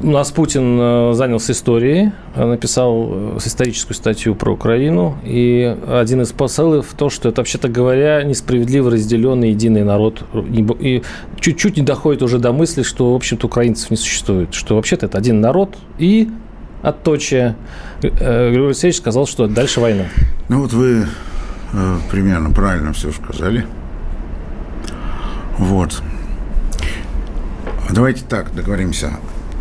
[0.00, 5.16] у нас Путин э, занялся историей, написал э, историческую статью про Украину.
[5.24, 10.24] И один из посылов в то, что это, вообще-то говоря, несправедливо разделенный единый народ.
[10.34, 11.02] И
[11.40, 14.54] чуть-чуть не доходит уже до мысли, что, в общем-то, украинцев не существует.
[14.54, 16.28] Что вообще-то это один народ и
[16.82, 17.56] отточие.
[18.02, 20.04] Э, Григорий Алексеевич сказал, что дальше война.
[20.48, 21.06] Ну вот вы
[21.72, 23.66] э, примерно правильно все сказали.
[25.58, 26.02] Вот.
[27.90, 29.12] Давайте так договоримся.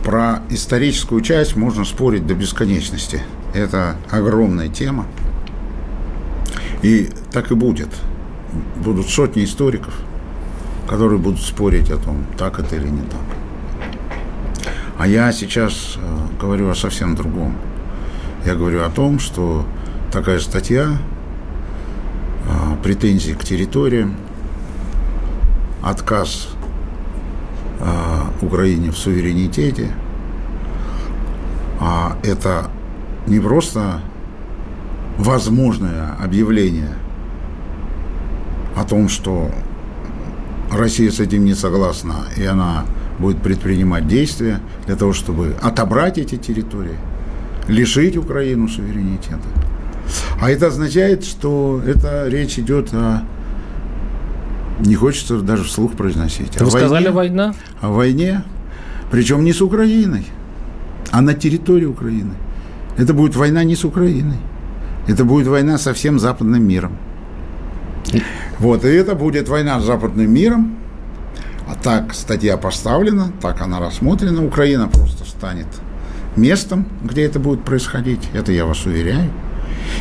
[0.03, 3.21] Про историческую часть можно спорить до бесконечности.
[3.53, 5.05] Это огромная тема.
[6.81, 7.89] И так и будет.
[8.75, 9.93] Будут сотни историков,
[10.87, 13.21] которые будут спорить о том, так это или не так.
[14.97, 17.55] А я сейчас э, говорю о совсем другом.
[18.45, 19.65] Я говорю о том, что
[20.11, 20.97] такая статья,
[22.47, 24.15] а, претензии к территориям,
[25.81, 26.49] отказ
[28.43, 29.91] Украине в суверенитете,
[31.79, 32.69] а это
[33.27, 34.01] не просто
[35.17, 36.93] возможное объявление
[38.75, 39.51] о том, что
[40.71, 42.85] Россия с этим не согласна, и она
[43.19, 46.97] будет предпринимать действия для того, чтобы отобрать эти территории,
[47.67, 49.47] лишить Украину суверенитета.
[50.41, 53.23] А это означает, что это речь идет о...
[54.79, 56.59] Не хочется даже вслух произносить.
[56.59, 57.55] о Вы сказали войне, война?
[57.81, 58.43] О войне,
[59.11, 60.25] причем не с Украиной,
[61.11, 62.33] а на территории Украины.
[62.97, 64.37] Это будет война не с Украиной.
[65.07, 66.97] Это будет война со всем западным миром.
[68.59, 70.77] Вот, и это будет война с западным миром.
[71.67, 74.45] А так статья поставлена, так она рассмотрена.
[74.45, 75.67] Украина просто станет
[76.35, 78.29] местом, где это будет происходить.
[78.33, 79.31] Это я вас уверяю.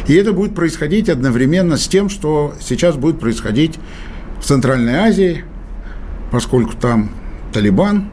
[0.06, 3.78] И это будет происходить одновременно с тем, что сейчас будет происходить
[4.42, 5.44] в Центральной Азии,
[6.32, 7.10] поскольку там
[7.52, 8.10] Талибан.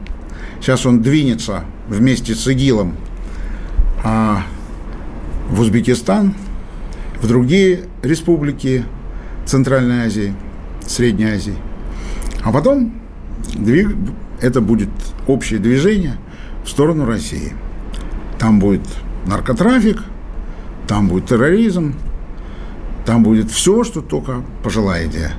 [0.60, 2.94] Сейчас он двинется вместе с ИГИЛом
[4.04, 4.44] а,
[5.48, 6.34] в Узбекистан,
[7.20, 8.84] в другие республики
[9.44, 10.32] Центральной Азии,
[10.86, 11.56] Средней Азии.
[12.44, 12.94] А потом
[13.52, 13.96] двиг...
[14.40, 14.90] это будет
[15.26, 16.16] общее движение
[16.64, 17.54] в сторону России.
[18.38, 18.86] Там будет
[19.26, 20.04] наркотрафик,
[20.86, 21.96] там будет терроризм,
[23.04, 25.32] там будет все, что только пожелаете.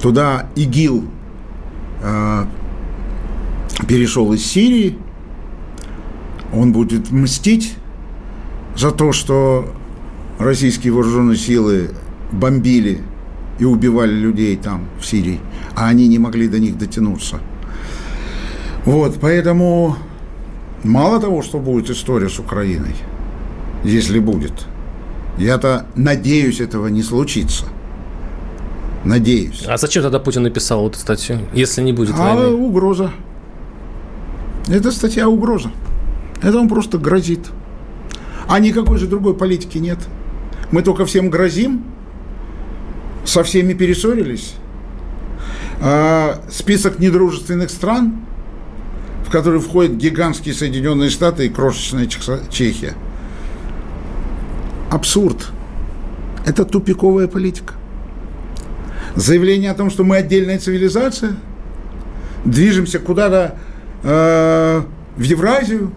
[0.00, 1.04] Туда ИГИЛ
[2.02, 2.44] э,
[3.86, 4.98] перешел из Сирии,
[6.52, 7.74] он будет мстить
[8.76, 9.72] за то, что
[10.38, 11.90] российские вооруженные силы
[12.32, 13.00] бомбили
[13.58, 15.40] и убивали людей там, в Сирии,
[15.76, 17.40] а они не могли до них дотянуться.
[18.84, 19.96] Вот, поэтому
[20.82, 22.94] мало того, что будет история с Украиной,
[23.84, 24.66] если будет,
[25.38, 27.66] я-то надеюсь, этого не случится.
[29.04, 29.64] Надеюсь.
[29.66, 32.54] А зачем тогда Путин написал эту статью, если не будет А войны?
[32.54, 33.10] угроза.
[34.68, 35.70] Это статья угроза.
[36.42, 37.48] Это он просто грозит.
[38.48, 39.98] А никакой же другой политики нет.
[40.70, 41.84] Мы только всем грозим,
[43.24, 44.54] со всеми перессорились.
[45.80, 48.20] А список недружественных стран,
[49.26, 52.08] в который входят гигантские Соединенные Штаты и крошечная
[52.50, 52.94] Чехия.
[54.90, 55.50] Абсурд.
[56.46, 57.74] Это тупиковая политика.
[59.16, 61.36] Заявление о том, что мы отдельная цивилизация,
[62.44, 63.56] движемся куда-то
[64.02, 64.82] э,
[65.16, 65.92] в Евразию,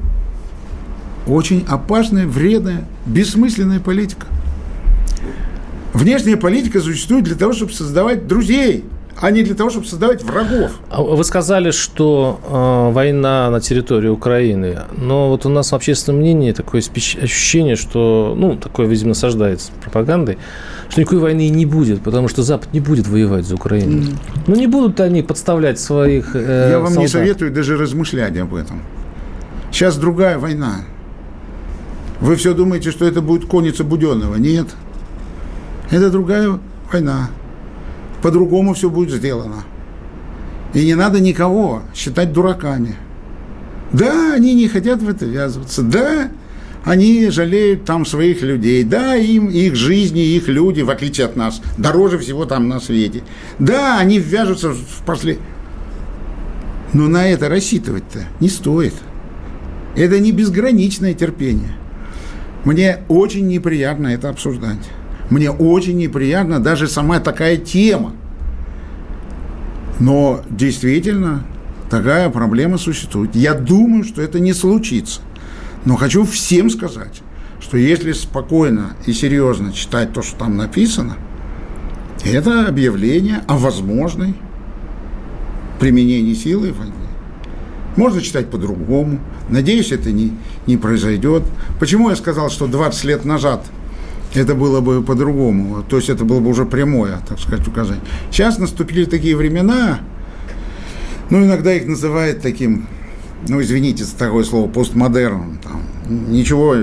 [1.27, 4.27] очень опасная, вредная, бессмысленная политика.
[5.93, 8.85] Внешняя политика существует для того, чтобы создавать друзей,
[9.19, 10.71] а не для того, чтобы создавать врагов.
[10.89, 16.21] А Вы сказали, что э, война на территории Украины, но вот у нас в общественном
[16.21, 20.37] мнении такое ощущение, что, ну, такое, видимо, насаждается пропагандой,
[20.89, 24.05] что никакой войны и не будет, потому что Запад не будет воевать за Украину.
[24.47, 27.11] Ну, не будут они подставлять своих э, Я вам не солдат.
[27.11, 28.81] советую даже размышлять об этом.
[29.71, 30.81] Сейчас другая война.
[32.21, 34.35] Вы все думаете, что это будет конница Буденного.
[34.35, 34.67] Нет.
[35.91, 36.59] Это другая
[36.91, 37.29] война.
[38.21, 39.63] По-другому все будет сделано.
[40.73, 42.95] И не надо никого считать дураками.
[43.91, 45.81] Да, они не хотят в это ввязываться.
[45.81, 46.29] Да,
[46.83, 48.83] они жалеют там своих людей.
[48.83, 53.23] Да, им их жизни, их люди, в отличие от нас, дороже всего там на свете.
[53.59, 55.37] Да, они ввяжутся в после...
[56.93, 58.93] Но на это рассчитывать-то не стоит.
[59.95, 61.75] Это не безграничное терпение.
[62.63, 64.89] Мне очень неприятно это обсуждать.
[65.29, 68.13] Мне очень неприятно даже сама такая тема.
[69.99, 71.43] Но действительно
[71.89, 73.35] такая проблема существует.
[73.35, 75.21] Я думаю, что это не случится.
[75.87, 77.21] Но хочу всем сказать,
[77.61, 81.15] что если спокойно и серьезно читать то, что там написано,
[82.25, 84.35] это объявление о возможной
[85.79, 86.93] применении силы в войне.
[87.95, 89.21] Можно читать по-другому.
[89.47, 90.33] Надеюсь, это не,
[90.65, 91.43] не произойдет.
[91.79, 93.65] Почему я сказал, что 20 лет назад
[94.33, 95.83] это было бы по-другому?
[95.83, 98.03] То есть это было бы уже прямое, так сказать, указание.
[98.29, 100.01] Сейчас наступили такие времена,
[101.29, 102.87] ну, иногда их называют таким,
[103.47, 105.59] ну, извините за такое слово, постмодерном.
[105.63, 105.81] Там,
[106.31, 106.75] ничего,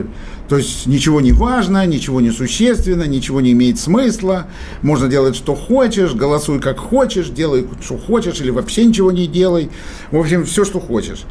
[0.49, 4.47] то есть ничего не важно, ничего не существенно, ничего не имеет смысла.
[4.83, 9.71] Можно делать, что хочешь, голосуй как хочешь, делай, что хочешь, или вообще ничего не делай.
[10.11, 11.25] В общем, все, что хочешь.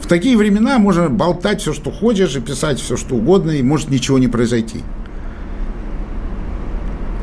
[0.00, 3.90] В такие времена можно болтать все, что хочешь, и писать все, что угодно, и может
[3.90, 4.80] ничего не произойти.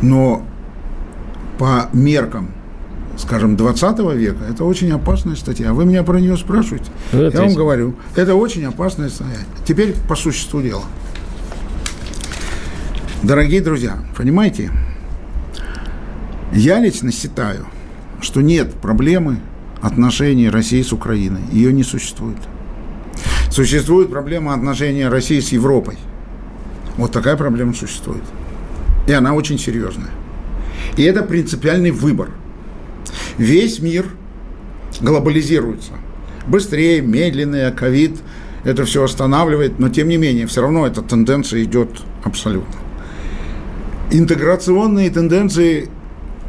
[0.02, 0.46] Но
[1.58, 2.54] по меркам
[3.17, 5.73] скажем, 20 века, это очень опасная статья.
[5.73, 6.91] Вы меня про нее спрашиваете?
[7.12, 9.39] Это Я вам говорю, это очень опасная статья.
[9.65, 10.84] Теперь по существу дела.
[13.23, 14.71] Дорогие друзья, понимаете,
[16.54, 17.65] я лично считаю,
[18.21, 19.39] что нет проблемы
[19.82, 21.41] отношений России с Украиной.
[21.51, 22.38] Ее не существует.
[23.49, 25.97] Существует проблема отношений России с Европой.
[26.97, 28.23] Вот такая проблема существует.
[29.08, 30.10] И она очень серьезная.
[30.97, 32.30] И это принципиальный выбор–
[33.38, 34.06] Весь мир
[35.02, 35.93] глобализируется.
[36.48, 38.17] Быстрее, медленнее, ковид
[38.63, 42.74] это все останавливает, но тем не менее, все равно эта тенденция идет абсолютно.
[44.12, 45.89] Интеграционные тенденции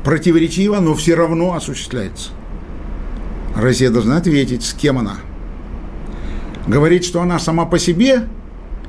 [0.03, 2.31] противоречиво, но все равно осуществляются.
[3.55, 5.17] Россия должна ответить, с кем она.
[6.67, 8.29] Говорить, что она сама по себе,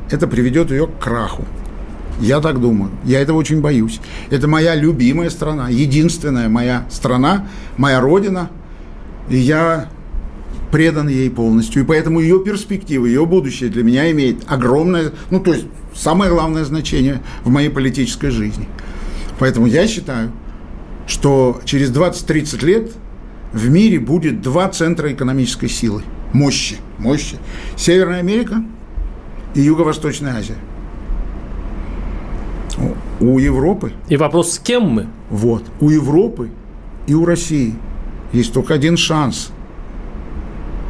[0.09, 1.45] это приведет ее к краху.
[2.19, 2.91] Я так думаю.
[3.03, 3.99] Я этого очень боюсь.
[4.29, 8.49] Это моя любимая страна, единственная моя страна, моя родина.
[9.29, 9.89] И я
[10.71, 11.83] предан ей полностью.
[11.83, 16.65] И поэтому ее перспективы, ее будущее для меня имеет огромное, ну, то есть самое главное
[16.65, 18.67] значение в моей политической жизни.
[19.39, 20.31] Поэтому я считаю,
[21.05, 22.91] что через 20-30 лет
[23.53, 26.03] в мире будет два центра экономической силы,
[26.33, 27.37] мощи, мощи.
[27.75, 28.63] Северная Америка
[29.55, 30.57] и Юго-Восточная Азия
[33.19, 33.93] у Европы.
[34.09, 35.07] И вопрос, с кем мы?
[35.29, 35.63] Вот.
[35.79, 36.49] У Европы
[37.07, 37.73] и у России
[38.33, 39.51] есть только один шанс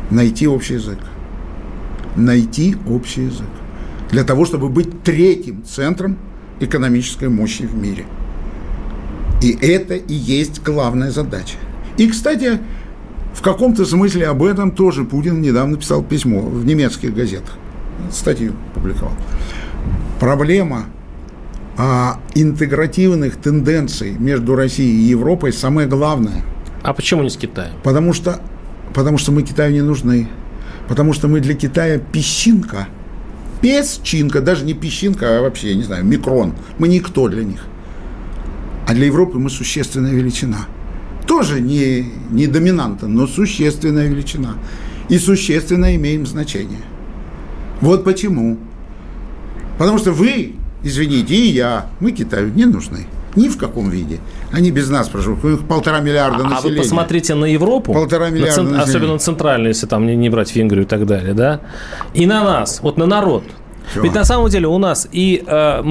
[0.09, 0.99] найти общий язык.
[2.15, 3.47] Найти общий язык.
[4.11, 6.17] Для того, чтобы быть третьим центром
[6.59, 8.05] экономической мощи в мире.
[9.41, 11.57] И это и есть главная задача.
[11.97, 12.59] И, кстати,
[13.33, 17.55] в каком-то смысле об этом тоже Путин недавно писал письмо в немецких газетах.
[18.11, 19.13] Статью публиковал.
[20.19, 20.85] Проблема
[21.77, 26.43] а, интегративных тенденций между Россией и Европой самое главное.
[26.81, 27.73] А почему не с Китаем?
[27.83, 28.41] Потому что,
[28.93, 30.27] потому что мы Китаю не нужны.
[30.87, 32.87] Потому что мы для Китая песчинка.
[33.61, 36.53] Песчинка, даже не песчинка, а вообще, я не знаю, микрон.
[36.79, 37.65] Мы никто для них.
[38.87, 40.65] А для Европы мы существенная величина.
[41.27, 44.55] Тоже не, не доминанта, но существенная величина.
[45.09, 46.81] И существенно имеем значение.
[47.81, 48.57] Вот почему.
[49.77, 50.56] Потому что вы
[50.87, 53.07] извините, и я, мы Китаю не нужны.
[53.35, 54.19] Ни в каком виде.
[54.51, 55.43] Они без нас проживут.
[55.45, 56.57] У них полтора миллиарда населения.
[56.57, 57.93] А вы посмотрите на Европу.
[57.93, 58.89] Полтора миллиарда на цент...
[58.89, 61.61] Особенно центральную, если там не, не брать Венгрию и так далее, да?
[62.15, 63.43] И на нас, вот на народ.
[63.93, 64.03] Чего?
[64.03, 65.83] Ведь на самом деле у нас и э,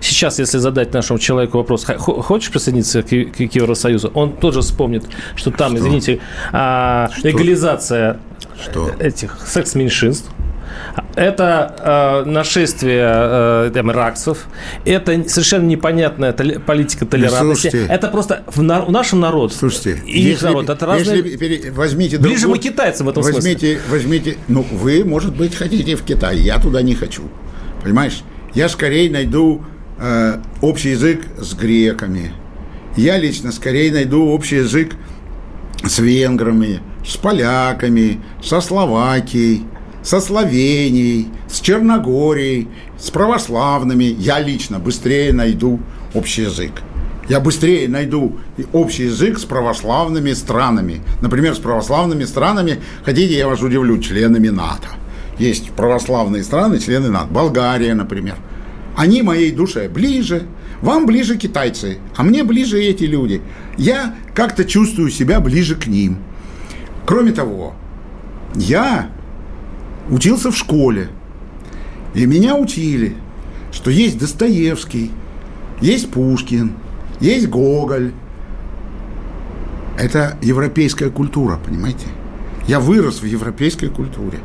[0.00, 5.04] сейчас, если задать нашему человеку вопрос, хочешь присоединиться к, к, к Евросоюзу, он тоже вспомнит,
[5.34, 5.80] что там, что?
[5.80, 6.20] извините,
[6.52, 8.20] э, легализация
[8.62, 8.90] что?
[8.98, 10.30] этих секс-меньшинств,
[11.14, 13.90] это э, нашествие э, там,
[14.84, 17.70] это совершенно непонятная толи- политика толерантности.
[17.70, 20.70] Слушайте, это просто в на- у нашего народа слушайте, и если, их народ.
[20.70, 21.18] Это разные...
[21.18, 21.70] Если пере...
[21.72, 23.80] возьмите Ближе мы китайцам в этом возьмите, смысле.
[23.90, 27.22] Возьмите, ну, вы, может быть, хотите в Китай, я туда не хочу.
[27.82, 28.22] Понимаешь?
[28.54, 29.62] Я скорее найду
[29.98, 32.32] э, общий язык с греками.
[32.96, 34.94] Я лично скорее найду общий язык
[35.84, 39.64] с венграми, с поляками, со Словакией,
[40.02, 44.04] со Словенией, с Черногорией, с православными.
[44.04, 45.80] Я лично быстрее найду
[46.14, 46.82] общий язык.
[47.28, 48.38] Я быстрее найду
[48.72, 51.00] общий язык с православными странами.
[51.20, 54.88] Например, с православными странами, хотите, я вас удивлю, членами НАТО.
[55.38, 57.28] Есть православные страны, члены НАТО.
[57.32, 58.34] Болгария, например.
[58.96, 60.42] Они моей душе ближе.
[60.82, 63.42] Вам ближе китайцы, а мне ближе эти люди.
[63.76, 66.18] Я как-то чувствую себя ближе к ним.
[67.06, 67.74] Кроме того,
[68.54, 69.10] я
[70.10, 71.08] учился в школе.
[72.14, 73.16] И меня учили,
[73.72, 75.10] что есть Достоевский,
[75.80, 76.72] есть Пушкин,
[77.20, 78.12] есть Гоголь.
[79.96, 82.06] Это европейская культура, понимаете?
[82.66, 84.38] Я вырос в европейской культуре.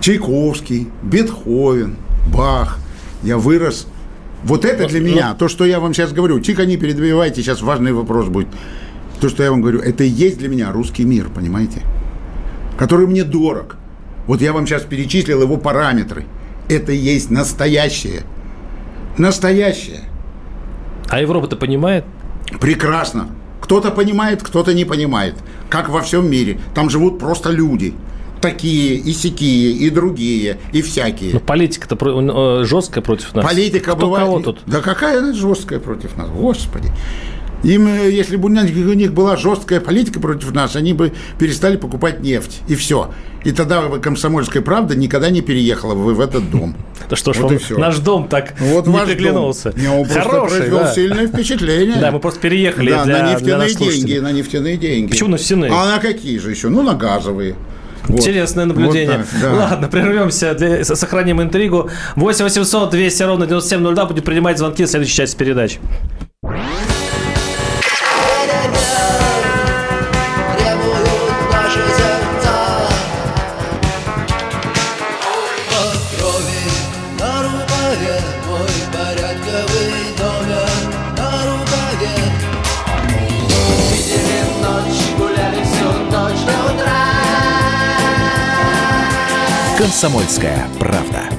[0.00, 1.96] Чайковский, Бетховен,
[2.32, 2.78] Бах.
[3.22, 3.88] Я вырос.
[4.44, 7.92] Вот это для меня, то, что я вам сейчас говорю, тихо не передвигайте, сейчас важный
[7.92, 8.46] вопрос будет.
[9.20, 11.82] То, что я вам говорю, это и есть для меня русский мир, понимаете?
[12.78, 13.76] Который мне дорог.
[14.28, 16.24] Вот я вам сейчас перечислил его параметры.
[16.68, 18.22] Это и есть настоящее.
[19.16, 20.02] Настоящее.
[21.08, 22.04] А Европа-то понимает?
[22.60, 23.30] Прекрасно.
[23.60, 25.34] Кто-то понимает, кто-то не понимает.
[25.70, 26.60] Как во всем мире.
[26.74, 27.94] Там живут просто люди.
[28.42, 31.32] Такие, и сякие, и другие, и всякие.
[31.32, 33.44] Но политика-то про- э, жесткая против нас.
[33.44, 34.26] Политика Кто бывает...
[34.26, 34.60] кого тут?
[34.66, 36.28] Да какая она жесткая против нас?
[36.28, 36.92] Господи.
[37.64, 42.20] Им, э, если бы у них- была жесткая политика против нас, они бы перестали покупать
[42.20, 42.60] нефть.
[42.68, 43.10] И все.
[43.44, 46.74] И тогда комсомольская правда никогда не переехала бы в этот дом.
[47.08, 49.70] Да что ж, Вот наш дом так Вот не приглянулся.
[49.72, 49.80] дом.
[49.80, 50.92] Не, он просто Хороший, произвел да.
[50.94, 51.96] сильное впечатление.
[52.00, 55.10] Да, мы просто переехали Да, для- на нефтяные деньги, на нефтяные деньги.
[55.10, 55.72] Почему на нефтяные?
[55.72, 56.68] А на какие же еще?
[56.68, 57.54] Ну, на газовые.
[58.06, 58.20] Вот.
[58.20, 59.18] Интересное наблюдение.
[59.18, 59.54] Вот так, да.
[59.54, 61.90] Ладно, прервемся, для, сохраним интригу.
[62.16, 65.78] 8 800 200 ровно 9702 будет принимать звонки в следующей части передачи.
[89.78, 91.30] «Комсомольская правда».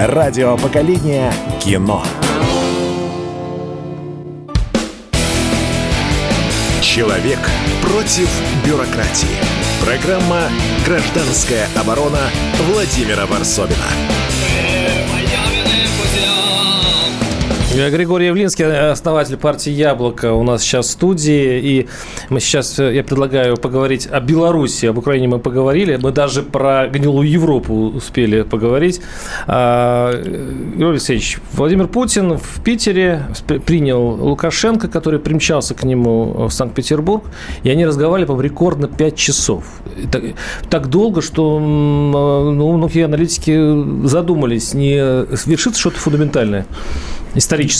[0.00, 1.32] Радио поколения
[1.62, 2.02] кино.
[6.82, 7.38] Человек
[7.82, 8.28] против
[8.66, 9.28] бюрократии.
[9.80, 10.48] Программа
[10.84, 12.30] «Гражданская оборона»
[12.66, 13.86] Владимира Варсовина.
[17.90, 21.60] Григорий Явлинский, основатель партии «Яблоко» у нас сейчас в студии.
[21.60, 21.88] И
[22.30, 24.86] мы сейчас, э, я предлагаю поговорить о Беларуси.
[24.86, 25.96] Об Украине мы поговорили.
[25.96, 29.00] Мы даже про гнилую Европу успели поговорить.
[29.46, 33.26] А, э, Григорий Алексеевич, Владимир Путин в Питере
[33.66, 37.24] принял Лукашенко, который примчался к нему в Санкт-Петербург.
[37.64, 39.64] И они разговаривали, по-моему, рекордно 5 часов.
[40.10, 40.22] Так,
[40.70, 46.66] так долго, что э, ну, многие аналитики задумались, не свершится что-то фундаментальное,
[47.34, 47.73] историческое.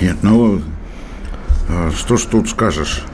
[0.00, 0.60] Нет, ну,
[1.68, 3.04] э, что ж тут скажешь?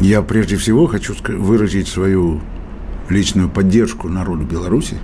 [0.00, 2.40] Я прежде всего хочу выразить свою
[3.08, 4.98] личную поддержку народу Беларуси.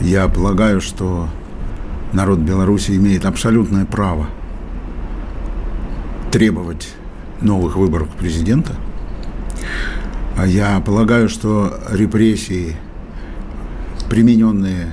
[0.00, 1.28] Я полагаю, что
[2.12, 4.28] народ Беларуси имеет абсолютное право
[6.30, 6.88] требовать
[7.40, 8.74] новых выборов президента.
[10.36, 12.76] А я полагаю, что репрессии,
[14.10, 14.92] примененные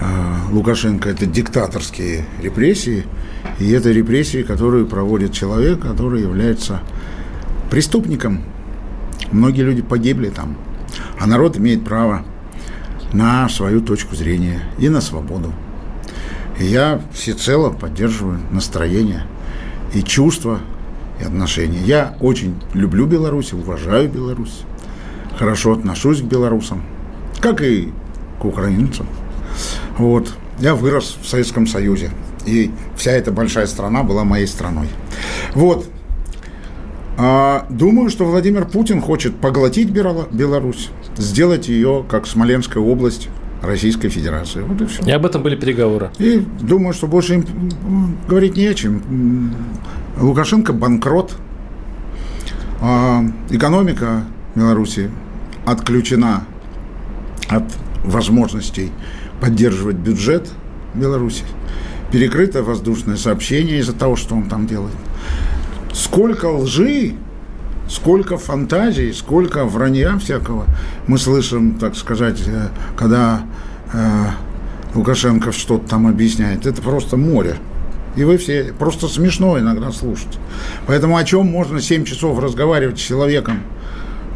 [0.00, 0.04] э,
[0.52, 3.04] Лукашенко, это диктаторские репрессии,
[3.58, 6.80] и это репрессии, которые проводит человек, который является
[7.68, 8.42] преступником.
[9.32, 10.56] Многие люди погибли там.
[11.18, 12.24] А народ имеет право
[13.12, 15.52] на свою точку зрения и на свободу.
[16.60, 19.24] И я всецело поддерживаю настроение
[19.94, 20.60] и чувства,
[21.20, 21.80] и отношения.
[21.80, 24.62] Я очень люблю Беларусь, уважаю Беларусь,
[25.36, 26.82] хорошо отношусь к белорусам,
[27.40, 27.92] как и
[28.40, 29.06] к украинцам.
[29.96, 30.32] Вот.
[30.60, 32.10] Я вырос в Советском Союзе,
[32.44, 34.88] и вся эта большая страна была моей страной.
[35.54, 35.88] Вот.
[37.16, 43.28] А, думаю, что Владимир Путин хочет поглотить Бела- Беларусь, сделать ее, как Смоленская область
[43.62, 44.62] Российской Федерации.
[44.62, 45.02] Вот и все.
[45.02, 46.10] И об этом были переговоры.
[46.18, 49.52] И думаю, что больше им говорить не о чем.
[50.18, 51.36] Лукашенко банкрот.
[52.80, 55.10] А экономика Беларуси
[55.66, 56.44] отключена
[57.48, 57.64] от
[58.04, 58.92] возможностей
[59.40, 60.48] поддерживать бюджет
[60.94, 61.44] Беларуси.
[62.12, 64.94] Перекрыто воздушное сообщение из-за того, что он там делает.
[65.92, 67.14] Сколько лжи,
[67.88, 70.66] сколько фантазий, сколько вранья всякого
[71.06, 73.42] мы слышим, так сказать, э, когда
[73.92, 74.26] э,
[74.94, 76.66] Лукашенко что-то там объясняет.
[76.66, 77.56] Это просто море.
[78.16, 80.38] И вы все просто смешно иногда слушать.
[80.86, 83.60] Поэтому о чем можно 7 часов разговаривать с человеком,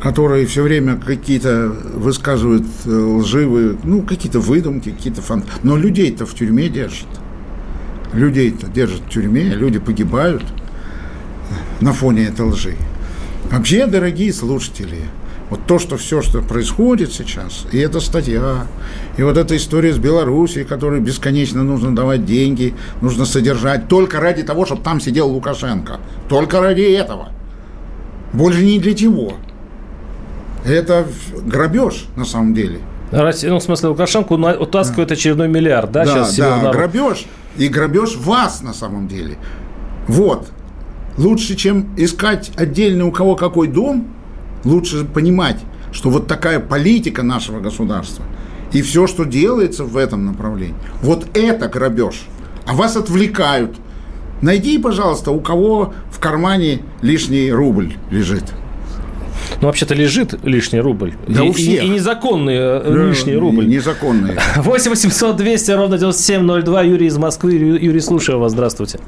[0.03, 5.61] который все время какие-то высказывает э, лживые, ну, какие-то выдумки, какие-то фантазии.
[5.63, 7.09] Но людей-то в тюрьме держат.
[8.13, 10.43] Людей-то держат в тюрьме, люди погибают
[11.81, 12.77] на фоне этой лжи.
[13.53, 15.01] Вообще, дорогие слушатели,
[15.51, 18.67] вот то, что все, что происходит сейчас, и эта статья,
[19.19, 24.43] и вот эта история с Белоруссией, которой бесконечно нужно давать деньги, нужно содержать, только ради
[24.43, 26.01] того, чтобы там сидел Лукашенко.
[26.31, 27.29] Только ради этого.
[28.33, 29.35] Больше ни для чего.
[30.65, 31.07] Это
[31.45, 32.79] грабеж, на самом деле.
[33.11, 36.75] Россия, ну, в смысле, Лукашенко утаскивает очередной миллиард, да, Да, сейчас да, народ?
[36.75, 37.27] грабеж.
[37.59, 39.37] И грабеж вас на самом деле.
[40.09, 40.49] Вот.
[41.19, 44.09] Лучше, чем искать отдельно у кого какой дом,
[44.65, 45.59] лучше понимать,
[45.93, 48.25] что вот такая политика нашего государства
[48.73, 52.23] и все, что делается в этом направлении, вот это грабеж.
[52.67, 53.77] А вас отвлекают.
[54.41, 58.45] Найди, пожалуйста, у кого в кармане лишний рубль лежит.
[59.61, 61.15] Ну, вообще-то лежит лишний рубль.
[61.29, 61.85] Да и, у и- всех.
[61.85, 63.67] и незаконный э, лишний рубль.
[63.69, 64.39] Незаконные.
[64.57, 66.83] 8 800 200 ровно 9702.
[66.83, 67.53] Юрий из Москвы.
[67.55, 68.53] Юрий, слушаю вас.
[68.53, 68.99] Здравствуйте.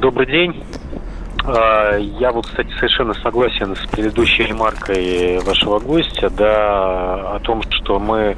[0.00, 0.64] Добрый день.
[1.44, 8.00] А, Я вот, кстати, совершенно согласен с предыдущей ремаркой вашего гостя, да, о том, что
[8.00, 8.36] мы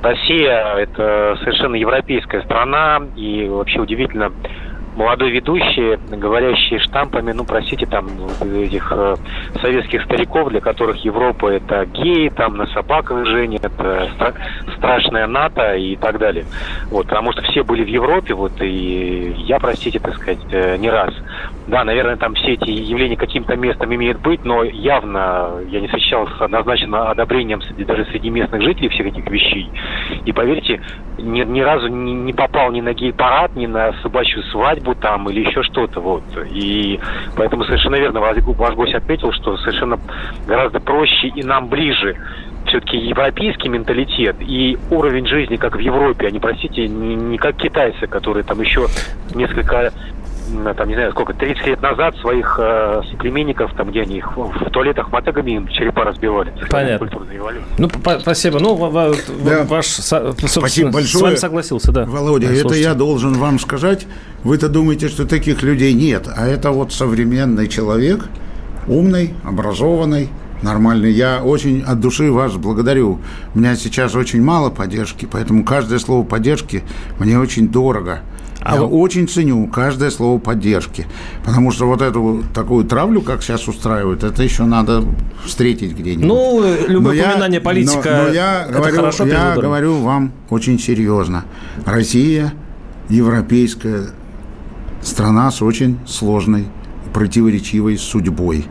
[0.00, 4.32] Россия– это совершенно европейская страна, и вообще удивительно,
[4.98, 8.08] молодой ведущий, говорящий штампами, ну, простите, там,
[8.40, 9.14] этих э,
[9.62, 14.34] советских стариков, для которых Европа– это геи, там, на собаках женят, это стра-
[14.76, 16.44] страшная НАТО и так далее.
[16.90, 20.90] Вот, потому что все были в Европе, вот, и я, простите, так сказать, э, не
[20.90, 21.14] раз.
[21.68, 26.34] Да, наверное, там все эти явления каким-то местом имеют быть, но явно я не встречался
[26.36, 29.70] с однозначно одобрением даже среди местных жителей всех этих вещей.
[30.24, 30.80] И поверьте,
[31.18, 35.46] ни, ни разу не, не попал ни на гей-парад, ни на собачью свадьбу там или
[35.46, 36.00] еще что-то.
[36.00, 36.22] Вот.
[36.50, 36.98] И
[37.36, 39.98] поэтому совершенно верно ваш, ваш гость отметил, что совершенно
[40.46, 42.16] гораздо проще и нам ближе
[42.68, 47.56] все-таки европейский менталитет и уровень жизни, как в Европе, а не, простите, не, не как
[47.56, 48.86] китайцы, которые там еще
[49.34, 49.92] несколько
[50.76, 54.70] там, не знаю, сколько, 30 лет назад своих э, соплеменников, там, где они их в,
[54.70, 56.52] туалетах мотыгами им черепа разбивали.
[56.70, 57.08] Понятно.
[57.78, 58.58] Ну, по- спасибо.
[58.58, 59.64] Ну, ва- Да.
[59.64, 61.06] ваш, Спасибо большое.
[61.06, 62.04] с вами согласился, да.
[62.04, 64.06] Володя, Да, это я должен вам сказать.
[64.44, 66.28] Вы-то думаете, что таких людей нет.
[66.36, 68.26] А это вот современный человек,
[68.86, 70.28] умный, образованный,
[70.62, 71.10] нормальный.
[71.12, 73.20] Я очень от души вас благодарю.
[73.54, 76.82] У меня сейчас очень мало поддержки, поэтому каждое слово поддержки
[77.18, 78.20] мне очень дорого.
[78.68, 81.06] А я вы- очень ценю каждое слово поддержки.
[81.44, 85.02] Потому что вот эту такую травлю, как сейчас устраивают, это еще надо
[85.44, 86.26] встретить где-нибудь.
[86.26, 90.32] Ну, любое Но я- упоминание политика, но- но я это говорю, хорошо я говорю вам
[90.50, 91.44] очень серьезно.
[91.86, 92.52] Россия
[93.08, 94.08] европейская
[95.02, 96.66] страна с очень сложной,
[97.12, 98.66] противоречивой судьбой.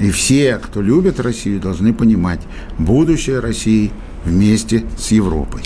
[0.00, 2.40] И все, кто любит Россию, должны понимать,
[2.78, 3.90] будущее России
[4.26, 5.62] вместе с Европой.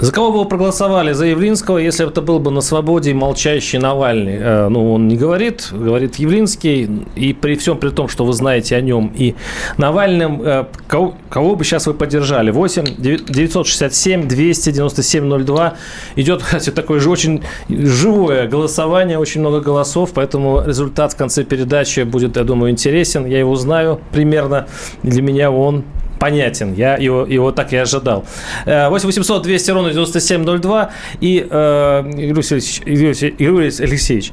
[0.00, 1.12] За кого бы вы проголосовали?
[1.12, 4.36] За Явлинского, если бы это был бы на свободе молчащий Навальный?
[4.38, 6.88] Э, Ну, он не говорит, говорит Явлинский.
[7.14, 9.34] И при всем при том, что вы знаете о нем и
[9.78, 12.50] Навальном, э, кого, кого бы сейчас вы поддержали?
[12.50, 15.74] 8 967 297 02.
[16.16, 22.00] Идет, кстати, такое же очень живое голосование, очень много голосов, поэтому результат в конце передачи
[22.00, 23.26] будет, я думаю, интересен.
[23.26, 24.66] Я его знаю примерно.
[25.02, 25.84] Для меня он
[26.22, 26.72] понятен.
[26.74, 28.24] Я его, его так и ожидал.
[28.64, 30.90] Э, 8 800 200 ровно 9702.
[31.20, 34.32] И, э, Игорь Алексеевич, Алексеевич-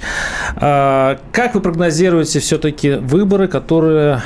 [0.61, 4.21] э, как вы прогнозируете все-таки выборы, которые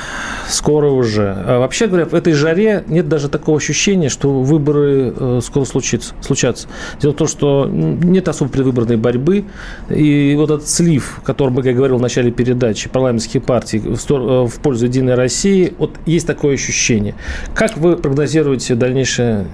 [0.46, 1.22] скоро уже?
[1.46, 6.12] Э, Вообще говоря, в этой жаре нет даже такого ощущения, что выборы э, скоро случится,
[6.20, 6.68] случатся.
[7.00, 9.44] Дело в том, что нет особо предвыборной борьбы.
[9.88, 14.46] И вот этот слив, о котором я говорил в начале передачи, парламентских партий в, э,
[14.46, 17.14] в пользу Единой России, вот есть такое ощущение.
[17.54, 19.46] Как вы прогнозируете дальнейшее,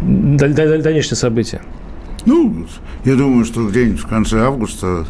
[0.00, 1.60] даль- даль- дальнейшие события?
[2.26, 2.66] Ну,
[3.04, 5.06] я думаю, что где-нибудь в конце августа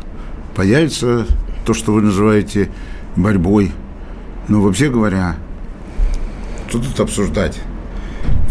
[0.55, 1.27] появится
[1.65, 2.71] то, что вы называете
[3.17, 3.73] борьбой.
[4.49, 5.37] Но вообще говоря,
[6.69, 7.59] что тут обсуждать?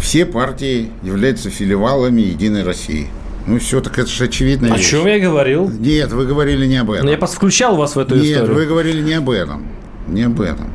[0.00, 3.08] Все партии являются филиалами Единой России.
[3.46, 4.74] Ну все, так это же очевидно.
[4.74, 5.68] О чем я говорил?
[5.70, 7.06] Нет, вы говорили не об этом.
[7.06, 8.54] Ну, Я просто включал вас в эту Нет, историю.
[8.54, 9.66] вы говорили не об этом.
[10.08, 10.70] Не об этом.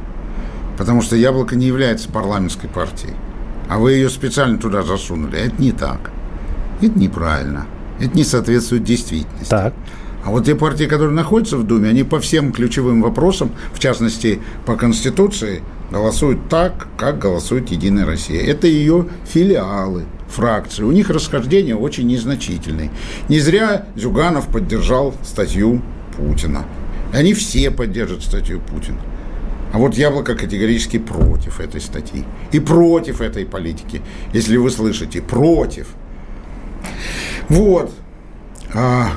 [0.78, 3.14] Потому что Яблоко не является парламентской партией.
[3.70, 5.40] А вы ее специально туда засунули.
[5.40, 6.12] Это не так.
[6.82, 7.66] Это неправильно.
[8.00, 9.50] Это не соответствует действительности.
[9.50, 9.74] Так.
[10.24, 14.42] А вот те партии, которые находятся в Думе, они по всем ключевым вопросам, в частности,
[14.66, 15.62] по Конституции,
[15.92, 18.44] голосуют так, как голосует Единая Россия.
[18.44, 20.84] Это ее филиалы, фракции.
[20.84, 22.90] У них расхождения очень незначительные.
[23.30, 25.82] Не зря Зюганов поддержал статью
[26.18, 26.66] Путина.
[27.14, 28.98] Они все поддержат статью Путина.
[29.76, 32.24] А вот Яблоко категорически против этой статьи.
[32.54, 34.02] И против этой политики.
[34.32, 35.88] Если вы слышите, против.
[37.50, 37.92] Вот.
[38.74, 39.10] А,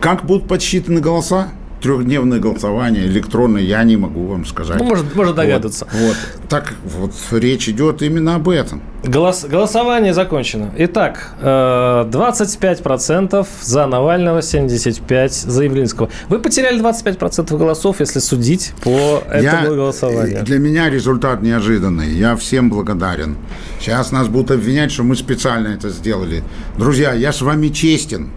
[0.00, 1.50] как будут подсчитаны голоса?
[1.80, 4.78] Трехдневное голосование электронное, я не могу вам сказать.
[4.78, 5.86] Ну, может, можно догадываться.
[5.92, 6.48] Вот, вот.
[6.48, 8.82] Так вот речь идет именно об этом.
[9.02, 10.72] Голос, голосование закончено.
[10.76, 16.10] Итак, э, 25% за Навального, 75% за Явлинского.
[16.28, 20.44] Вы потеряли 25% голосов, если судить по этому Я- голосованию.
[20.44, 22.10] Для меня результат неожиданный.
[22.10, 23.36] Я всем благодарен.
[23.80, 26.42] Сейчас нас будут обвинять, что мы специально это сделали.
[26.76, 28.30] Друзья, я с вами честен.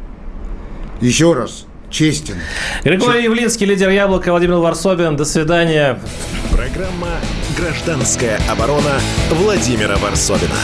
[1.02, 2.36] Еще раз, честен.
[2.84, 5.16] Григорий Явлинский, лидер Яблока, Владимир Варсобин.
[5.16, 6.00] До свидания.
[6.52, 7.20] Программа
[7.58, 10.58] «Гражданская оборона» Владимира Варсовина.